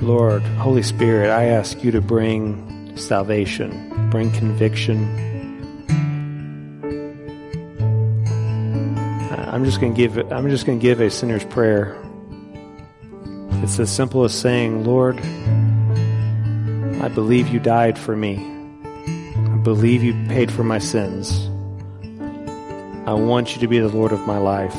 [0.00, 5.22] Lord, Holy Spirit, I ask you to bring salvation, bring conviction.
[9.30, 11.96] I'm just going to give I'm just going to give a sinner's prayer
[13.64, 15.18] it's as simple as saying, Lord,
[17.02, 18.36] I believe you died for me.
[18.36, 21.48] I believe you paid for my sins.
[23.06, 24.74] I want you to be the Lord of my life.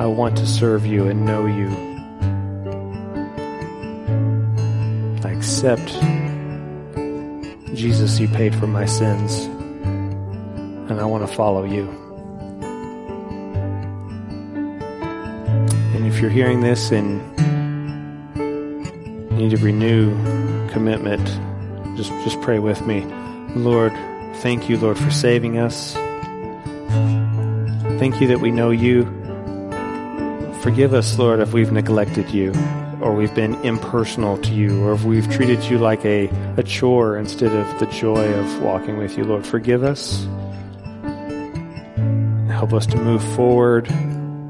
[0.00, 1.68] I want to serve you and know you.
[5.24, 5.86] I accept,
[7.76, 9.44] Jesus, you paid for my sins,
[10.90, 11.88] and I want to follow you.
[15.94, 17.20] And if you're hearing this and
[19.38, 20.12] need to renew
[20.70, 21.24] commitment,
[21.96, 23.04] just just pray with me.
[23.54, 23.92] Lord,
[24.38, 25.96] thank you, Lord, for saving us.
[27.98, 29.04] Thank you that we know you.
[30.62, 32.52] Forgive us, Lord, if we've neglected you
[33.02, 37.18] or we've been impersonal to you, or if we've treated you like a, a chore
[37.18, 39.24] instead of the joy of walking with you.
[39.24, 40.24] Lord, forgive us.
[42.48, 43.88] Help us to move forward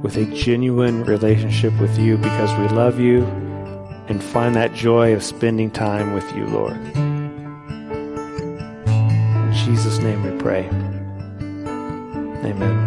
[0.03, 3.25] with a genuine relationship with you because we love you
[4.09, 6.77] and find that joy of spending time with you, Lord.
[9.37, 10.69] In Jesus' name we pray.
[12.45, 12.83] Amen.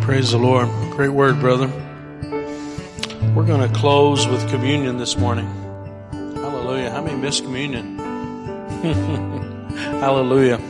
[0.00, 0.68] Praise the Lord.
[0.90, 1.70] Great word, brother.
[3.50, 5.48] Going to close with communion this morning.
[6.12, 6.92] Hallelujah.
[6.92, 7.98] How many miss communion?
[9.74, 10.60] Hallelujah.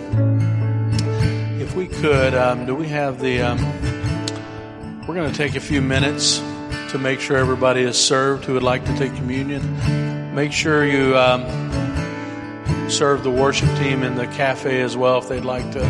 [1.61, 3.43] If we could, um, do we have the.
[3.43, 3.59] Um,
[5.07, 6.39] we're going to take a few minutes
[6.89, 10.35] to make sure everybody is served who would like to take communion.
[10.35, 11.43] Make sure you um,
[12.89, 15.81] serve the worship team in the cafe as well if they'd like to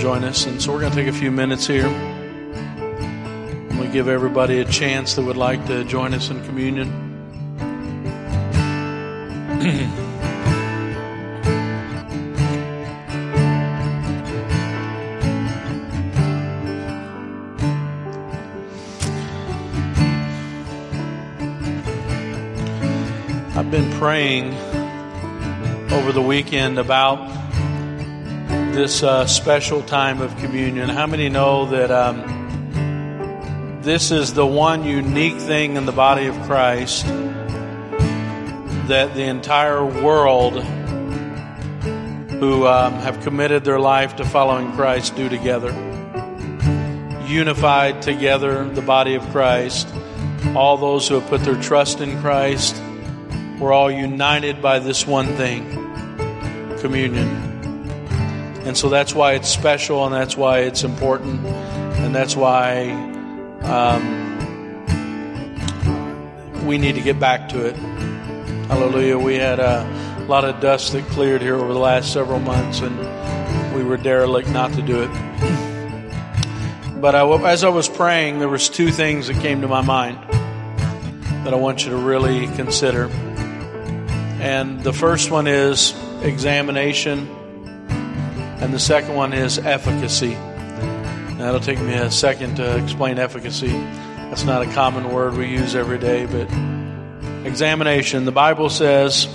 [0.00, 0.46] join us.
[0.46, 2.05] And so we're going to take a few minutes here.
[3.96, 6.88] Give everybody a chance that would like to join us in communion.
[23.56, 24.52] I've been praying
[25.90, 27.32] over the weekend about
[28.74, 30.90] this uh, special time of communion.
[30.90, 32.35] How many know that um,
[33.86, 37.06] this is the one unique thing in the body of Christ
[38.88, 40.62] that the entire world
[42.40, 45.70] who um, have committed their life to following Christ do together?
[47.28, 49.88] Unified together, the body of Christ,
[50.56, 52.76] all those who have put their trust in Christ
[53.58, 55.64] we're all united by this one thing
[56.80, 57.26] communion.
[58.66, 63.15] And so that's why it's special and that's why it's important and that's why
[63.66, 64.26] um,
[66.66, 67.76] we need to get back to it.
[68.66, 69.18] Hallelujah.
[69.18, 69.84] We had a
[70.28, 72.96] lot of dust that cleared here over the last several months and
[73.74, 75.10] we were derelict not to do it.
[77.00, 80.18] But I, as I was praying, there was two things that came to my mind
[81.44, 83.08] that I want you to really consider.
[84.40, 87.28] And the first one is examination,
[87.88, 90.36] and the second one is efficacy.
[91.46, 93.68] It'll take me a second to explain efficacy.
[93.68, 96.50] That's not a common word we use every day, but
[97.46, 98.24] examination.
[98.24, 99.26] The Bible says,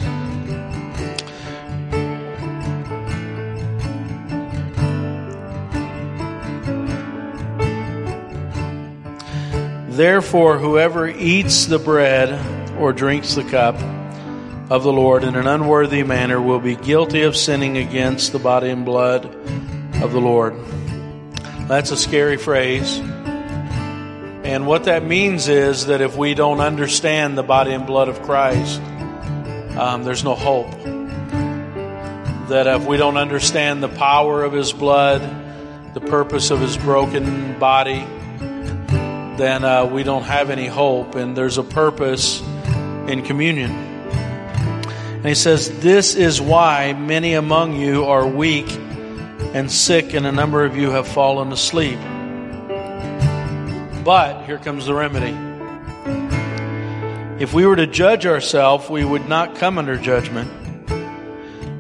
[9.96, 13.76] Therefore, whoever eats the bread or drinks the cup,
[14.72, 18.70] of the Lord in an unworthy manner will be guilty of sinning against the body
[18.70, 19.26] and blood
[20.02, 20.56] of the Lord.
[21.72, 22.98] That's a scary phrase.
[22.98, 28.22] And what that means is that if we don't understand the body and blood of
[28.24, 28.82] Christ,
[29.78, 30.70] um, there's no hope.
[32.50, 35.22] That if we don't understand the power of His blood,
[35.94, 38.06] the purpose of His broken body,
[39.38, 41.16] then uh, we don't have any hope.
[41.16, 42.42] And there's a purpose
[43.08, 43.72] in communion.
[43.72, 48.68] And he says, This is why many among you are weak
[49.54, 52.00] and sick, and a number of you have fallen asleep.
[54.04, 55.38] But here comes the remedy.
[57.42, 60.50] If we were to judge ourselves, we would not come under judgment.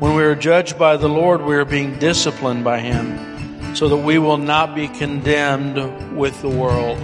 [0.01, 3.97] When we are judged by the Lord, we are being disciplined by Him, so that
[3.97, 6.97] we will not be condemned with the world.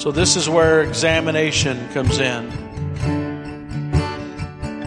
[0.00, 2.50] So, this is where examination comes in.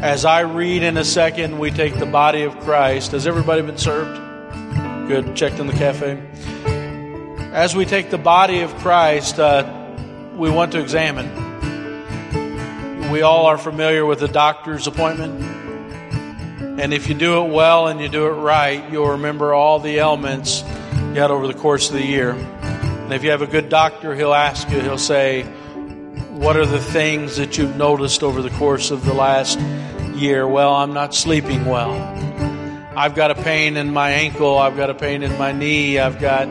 [0.04, 3.14] As I read in a second, we take the body of Christ.
[3.14, 4.25] Has everybody been served?
[5.08, 5.36] Good.
[5.36, 6.20] Checked in the cafe.
[7.54, 9.72] As we take the body of Christ, uh,
[10.36, 11.30] we want to examine.
[13.12, 15.42] We all are familiar with a doctor's appointment.
[16.82, 19.98] And if you do it well and you do it right, you'll remember all the
[19.98, 22.32] ailments you had over the course of the year.
[22.32, 26.82] And if you have a good doctor, he'll ask you, he'll say, What are the
[26.82, 29.60] things that you've noticed over the course of the last
[30.16, 32.25] year, well, I'm not sleeping well.
[32.98, 34.58] I've got a pain in my ankle.
[34.58, 36.00] I've got a pain in my knee.
[36.00, 36.48] I've got,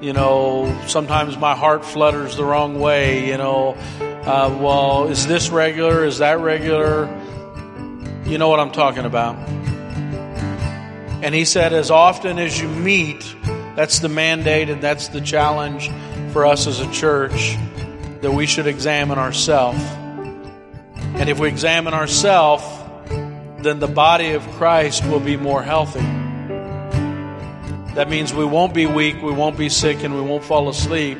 [0.00, 3.26] you know, sometimes my heart flutters the wrong way.
[3.26, 6.04] You know, uh, well, is this regular?
[6.04, 7.06] Is that regular?
[8.24, 9.34] You know what I'm talking about.
[11.22, 13.34] And he said, as often as you meet,
[13.74, 15.90] that's the mandate and that's the challenge
[16.32, 17.56] for us as a church
[18.20, 19.82] that we should examine ourselves.
[20.94, 22.64] And if we examine ourselves,
[23.62, 26.00] then the body of Christ will be more healthy.
[27.94, 31.18] That means we won't be weak, we won't be sick, and we won't fall asleep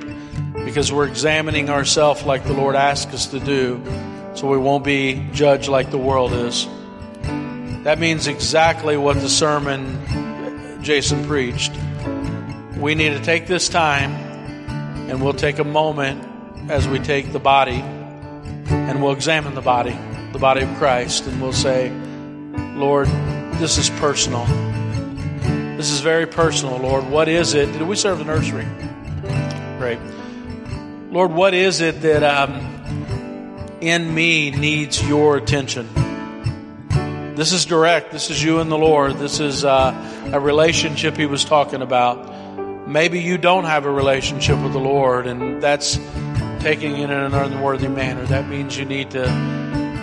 [0.65, 3.83] because we're examining ourselves like the Lord asked us to do,
[4.35, 6.67] so we won't be judged like the world is.
[7.85, 11.73] That means exactly what the sermon Jason preached.
[12.77, 14.13] We need to take this time
[15.11, 17.83] and we'll take a moment as we take the body
[18.71, 19.99] and we'll examine the body,
[20.33, 21.91] the body of Christ, and we'll say,
[22.81, 23.09] Lord,
[23.59, 24.47] this is personal.
[25.77, 27.07] This is very personal, Lord.
[27.11, 27.71] What is it?
[27.73, 28.67] Did we serve the nursery?
[29.79, 29.99] Great.
[31.11, 35.89] Lord, what is it that um, in me needs your attention?
[37.35, 38.13] This is direct.
[38.13, 39.19] This is you and the Lord.
[39.19, 42.89] This is uh, a relationship he was talking about.
[42.89, 45.99] Maybe you don't have a relationship with the Lord, and that's
[46.61, 48.25] taking it in an unworthy manner.
[48.25, 49.25] That means you need to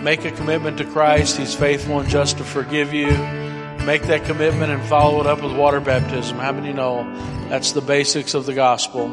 [0.08, 1.36] make a commitment to Christ.
[1.36, 3.08] He's faithful and just to forgive you.
[3.86, 6.38] Make that commitment and follow it up with water baptism.
[6.38, 7.03] How many know
[7.49, 9.03] that's the basics of the gospel?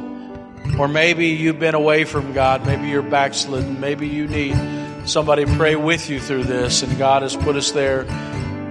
[0.78, 2.64] Or maybe you've been away from God.
[2.64, 3.80] Maybe you're backslidden.
[3.80, 4.54] Maybe you need
[5.04, 8.04] somebody pray with you through this, and God has put us there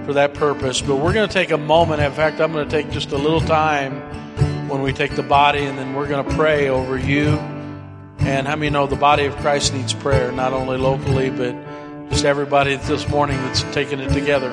[0.06, 0.80] for that purpose.
[0.80, 2.00] But we're going to take a moment.
[2.00, 5.66] In fact, I'm going to take just a little time when we take the body,
[5.66, 7.36] and then we're going to pray over you.
[8.20, 11.54] And how many know the body of Christ needs prayer, not only locally, but
[12.14, 14.52] just everybody this morning that's taking it together.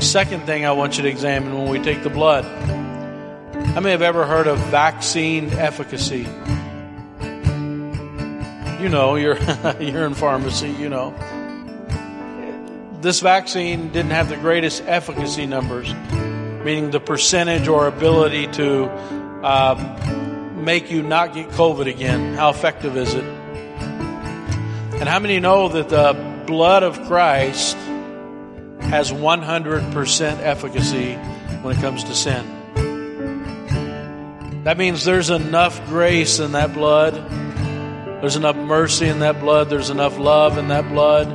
[0.00, 2.44] Second thing I want you to examine when we take the blood.
[2.44, 6.28] How many have ever heard of vaccine efficacy?
[8.80, 9.36] You know, you're
[9.80, 11.12] you're in pharmacy, you know.
[13.00, 15.92] This vaccine didn't have the greatest efficacy numbers,
[16.64, 18.84] meaning the percentage or ability to
[19.42, 22.34] uh, make you not get COVID again.
[22.34, 23.39] How effective is it?
[25.00, 27.74] And how many know that the blood of Christ
[28.80, 31.14] has 100% efficacy
[31.62, 32.44] when it comes to sin?
[34.64, 37.14] That means there's enough grace in that blood.
[38.20, 39.70] There's enough mercy in that blood.
[39.70, 41.30] There's enough love in that blood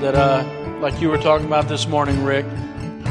[0.00, 2.46] that, uh, like you were talking about this morning, Rick,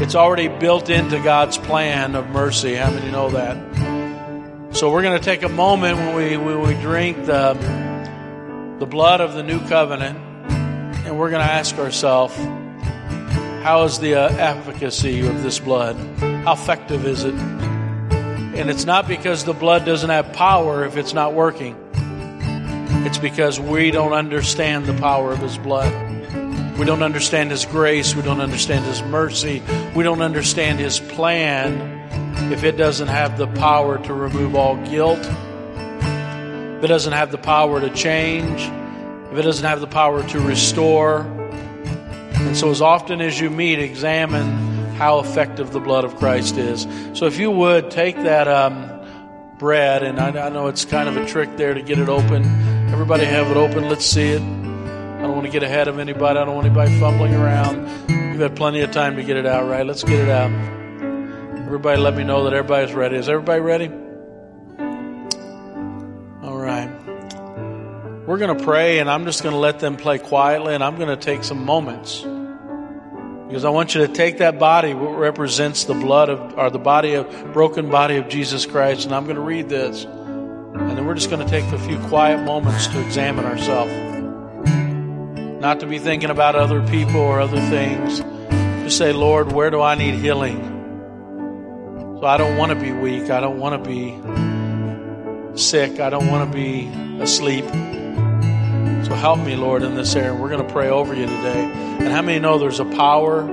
[0.01, 2.73] it's already built into God's plan of mercy.
[2.73, 4.75] How many know that?
[4.75, 7.90] So we're going to take a moment when we when we drink the
[8.81, 10.17] the blood of the new covenant,
[11.05, 12.35] and we're going to ask ourselves,
[13.63, 15.95] how is the uh, efficacy of this blood?
[16.17, 17.35] How effective is it?
[17.35, 21.75] And it's not because the blood doesn't have power if it's not working.
[23.05, 25.93] It's because we don't understand the power of His blood.
[26.79, 28.15] We don't understand His grace.
[28.15, 29.61] We don't understand His mercy.
[29.95, 35.23] We don't understand His plan if it doesn't have the power to remove all guilt
[36.81, 38.59] if it doesn't have the power to change,
[39.31, 41.19] if it doesn't have the power to restore.
[41.19, 46.87] And so, as often as you meet, examine how effective the blood of Christ is.
[47.13, 48.89] So, if you would take that um,
[49.59, 52.43] bread, and I, I know it's kind of a trick there to get it open.
[52.89, 53.87] Everybody have it open.
[53.87, 54.41] Let's see it.
[54.41, 56.39] I don't want to get ahead of anybody.
[56.39, 58.09] I don't want anybody fumbling around.
[58.09, 59.85] You've had plenty of time to get it out, right?
[59.85, 60.49] Let's get it out.
[61.63, 63.17] Everybody, let me know that everybody's ready.
[63.17, 64.10] Is everybody ready?
[68.27, 70.97] We're going to pray, and I'm just going to let them play quietly, and I'm
[70.97, 72.21] going to take some moments.
[72.21, 76.77] Because I want you to take that body, what represents the blood of, or the
[76.77, 80.05] body of, broken body of Jesus Christ, and I'm going to read this.
[80.05, 83.91] And then we're just going to take a few quiet moments to examine ourselves.
[85.59, 88.19] Not to be thinking about other people or other things.
[88.83, 90.59] Just say, Lord, where do I need healing?
[92.19, 93.31] So I don't want to be weak.
[93.31, 95.99] I don't want to be sick.
[95.99, 96.87] I don't want to be
[97.19, 97.65] asleep.
[99.05, 100.33] So help me, Lord, in this area.
[100.33, 101.71] We're going to pray over you today.
[101.99, 103.43] And how many know there's a power?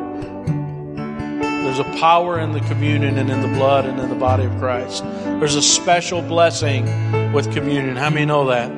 [1.68, 4.56] There's a power in the communion and in the blood and in the body of
[4.58, 5.02] Christ.
[5.04, 6.84] There's a special blessing
[7.32, 7.96] with communion.
[7.96, 8.70] How many know that?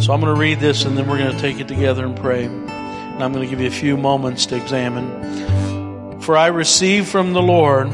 [0.00, 2.16] So I'm going to read this and then we're going to take it together and
[2.16, 2.44] pray.
[2.44, 6.20] And I'm going to give you a few moments to examine.
[6.20, 7.88] For I received from the Lord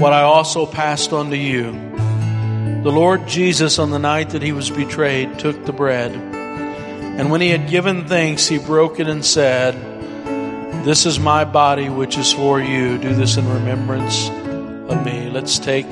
[0.00, 1.89] what I also passed on to you
[2.82, 6.12] the Lord Jesus, on the night that he was betrayed, took the bread.
[6.12, 9.74] And when he had given thanks, he broke it and said,
[10.84, 12.96] This is my body, which is for you.
[12.96, 15.28] Do this in remembrance of me.
[15.28, 15.90] Let's take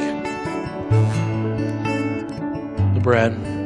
[2.94, 3.57] the bread.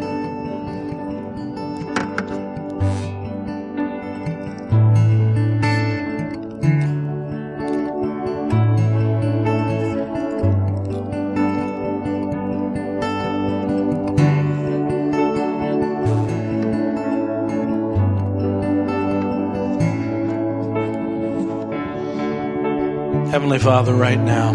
[23.53, 24.55] Heavenly Father, right now,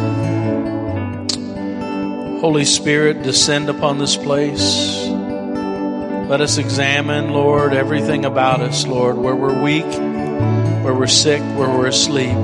[2.39, 5.05] Holy Spirit, descend upon this place.
[5.07, 11.69] Let us examine, Lord, everything about us, Lord, where we're weak, where we're sick, where
[11.69, 12.35] we're asleep.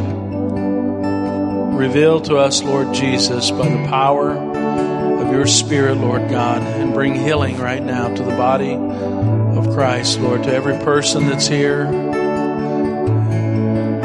[1.75, 7.15] Reveal to us, Lord Jesus, by the power of your Spirit, Lord God, and bring
[7.15, 11.87] healing right now to the body of Christ, Lord, to every person that's here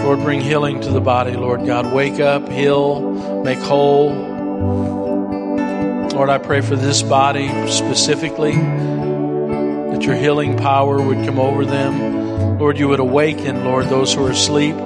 [0.09, 1.93] Lord, bring healing to the body, Lord God.
[1.93, 4.09] Wake up, heal, make whole.
[6.15, 12.59] Lord, I pray for this body specifically that your healing power would come over them.
[12.59, 14.77] Lord, you would awaken, Lord, those who are asleep.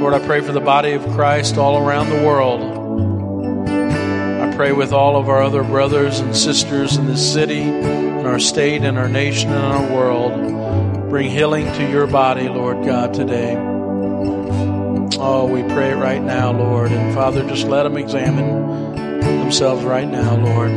[0.00, 2.60] Lord, I pray for the body of Christ all around the world.
[3.70, 8.40] I pray with all of our other brothers and sisters in this city, in our
[8.40, 10.55] state, in our nation, and our world.
[11.08, 13.54] Bring healing to your body, Lord God, today.
[15.18, 16.90] Oh, we pray right now, Lord.
[16.90, 20.70] And Father, just let them examine themselves right now, Lord,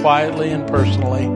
[0.00, 1.26] quietly and personally.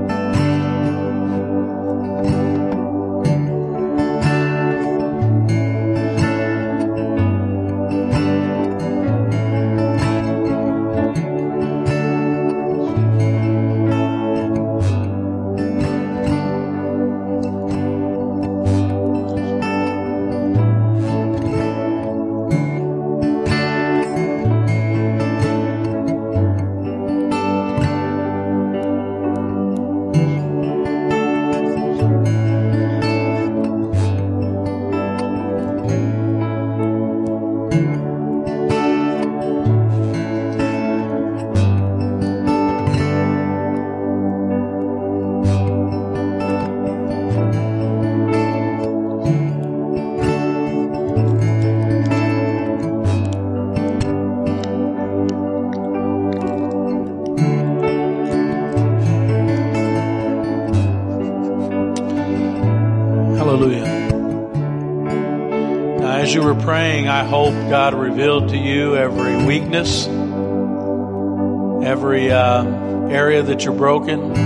[69.73, 70.07] Weakness,
[71.87, 72.63] every uh,
[73.09, 74.37] area that you're broken,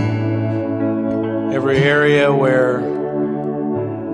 [1.53, 2.79] every area where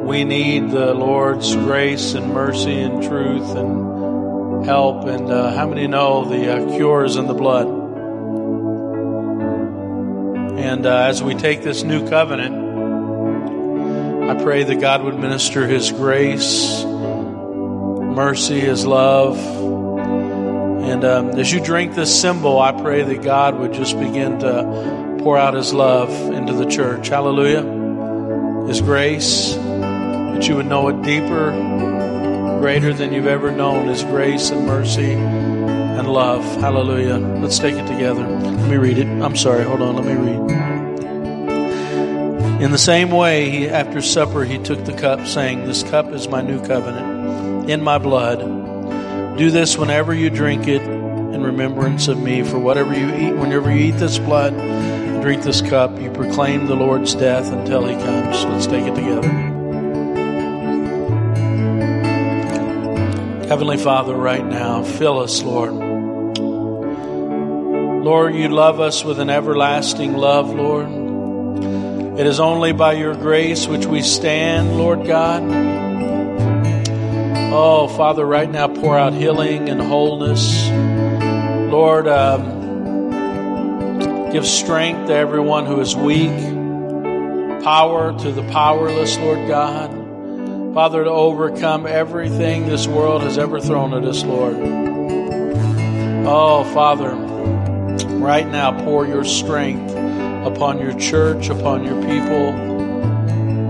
[0.07, 5.05] we need the Lord's grace and mercy and truth and help.
[5.05, 7.67] And uh, how many know the uh, cure is in the blood?
[10.59, 12.55] And uh, as we take this new covenant,
[14.31, 19.62] I pray that God would minister His grace mercy, His love.
[20.93, 25.16] And um, as you drink this symbol, I pray that God would just begin to
[25.20, 27.09] pour out His love into the church.
[27.09, 27.62] Hallelujah.
[28.68, 31.51] His grace, that you would know it deeper,
[32.61, 36.45] greater than you've ever known, His grace and mercy and love.
[36.61, 37.16] Hallelujah.
[37.16, 38.28] Let's take it together.
[38.28, 39.07] Let me read it.
[39.07, 39.64] I'm sorry.
[39.64, 39.97] Hold on.
[39.97, 40.43] Let me read.
[42.61, 46.28] In the same way, he, after supper, he took the cup, saying, This cup is
[46.28, 48.62] my new covenant in my blood.
[49.37, 52.43] Do this whenever you drink it in remembrance of me.
[52.43, 54.53] For whatever you eat, whenever you eat this blood,
[55.22, 58.45] drink this cup, you proclaim the Lord's death until he comes.
[58.45, 59.28] Let's take it together.
[63.49, 65.72] Heavenly Father, right now, fill us, Lord.
[68.03, 70.89] Lord, you love us with an everlasting love, Lord.
[72.18, 75.43] It is only by your grace which we stand, Lord God.
[77.55, 80.68] Oh, Father, right now pour out healing and wholeness.
[81.70, 83.12] Lord, um,
[84.33, 86.37] give strength to everyone who is weak,
[87.62, 90.74] power to the powerless, Lord God.
[90.74, 94.57] Father, to overcome everything this world has ever thrown at us, Lord.
[96.26, 97.14] Oh, Father,
[98.18, 99.93] right now pour your strength
[100.45, 102.51] upon your church, upon your people.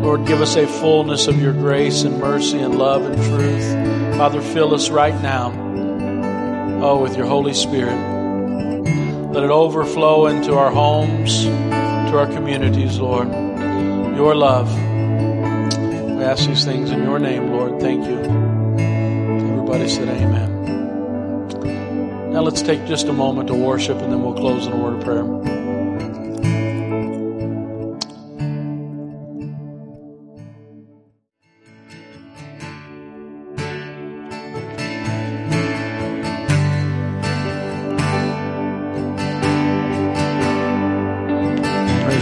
[0.01, 4.02] Lord, give us a fullness of your grace and mercy and love and truth.
[4.23, 5.51] Father, fill us right now,
[6.81, 7.97] oh, with your Holy Spirit.
[9.33, 13.27] Let it overflow into our homes, to our communities, Lord.
[14.15, 14.73] Your love.
[14.73, 17.81] We ask these things in your name, Lord.
[17.81, 18.21] Thank you.
[18.21, 20.51] Everybody said amen.
[22.33, 24.99] Now let's take just a moment to worship and then we'll close in a word
[24.99, 25.25] of prayer.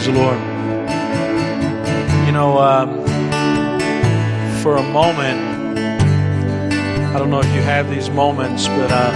[0.01, 0.39] Praise the Lord.
[2.27, 3.05] You know, um,
[4.63, 5.77] for a moment,
[7.15, 9.11] I don't know if you have these moments, but uh,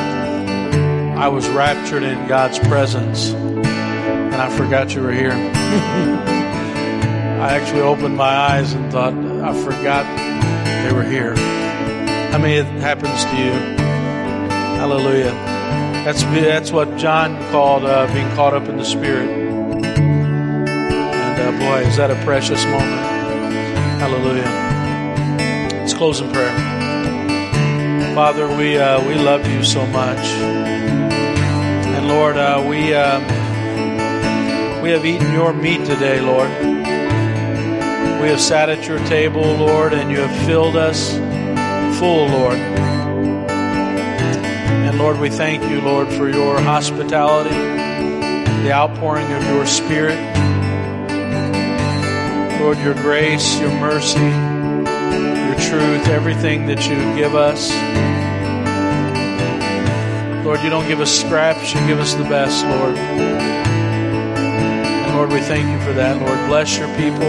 [1.17, 5.33] I was raptured in God's presence and I forgot you were here.
[7.41, 10.05] I actually opened my eyes and thought, I forgot
[10.87, 11.33] they were here.
[11.35, 13.53] I mean, it happens to you.
[14.77, 15.33] Hallelujah.
[16.05, 19.44] That's, that's what John called uh, being caught up in the Spirit
[21.59, 23.03] boy, is that a precious moment.
[24.01, 25.79] Hallelujah.
[25.81, 26.55] Let's close in prayer.
[28.15, 30.19] Father, we, uh, we love you so much.
[30.19, 33.21] And Lord, uh, we uh,
[34.85, 36.51] we have eaten your meat today, Lord.
[38.21, 41.13] We have sat at your table, Lord, and you have filled us
[41.99, 42.59] full, Lord.
[44.87, 47.55] And Lord, we thank you, Lord, for your hospitality,
[48.63, 50.34] the outpouring of your Spirit.
[52.65, 57.71] Lord, your grace, your mercy, your truth, everything that you give us.
[60.47, 62.97] Lord, you don't give us scraps, you give us the best, Lord.
[64.97, 66.17] And Lord, we thank you for that.
[66.23, 67.29] Lord, bless your people.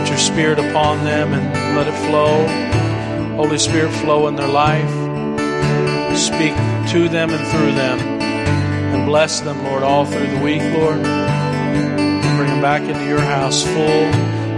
[0.00, 2.46] Put your spirit upon them and let it flow.
[3.36, 4.90] Holy Spirit, flow in their life.
[6.18, 6.54] Speak
[6.92, 7.98] to them and through them.
[7.98, 11.21] And bless them, Lord, all through the week, Lord.
[12.62, 14.04] Back into your house full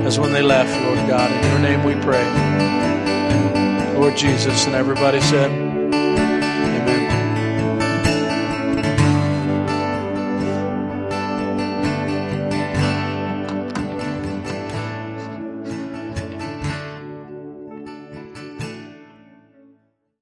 [0.06, 1.32] as when they left, Lord God.
[1.32, 2.22] In your name we pray.
[3.94, 4.66] Lord Jesus.
[4.66, 5.63] And everybody said,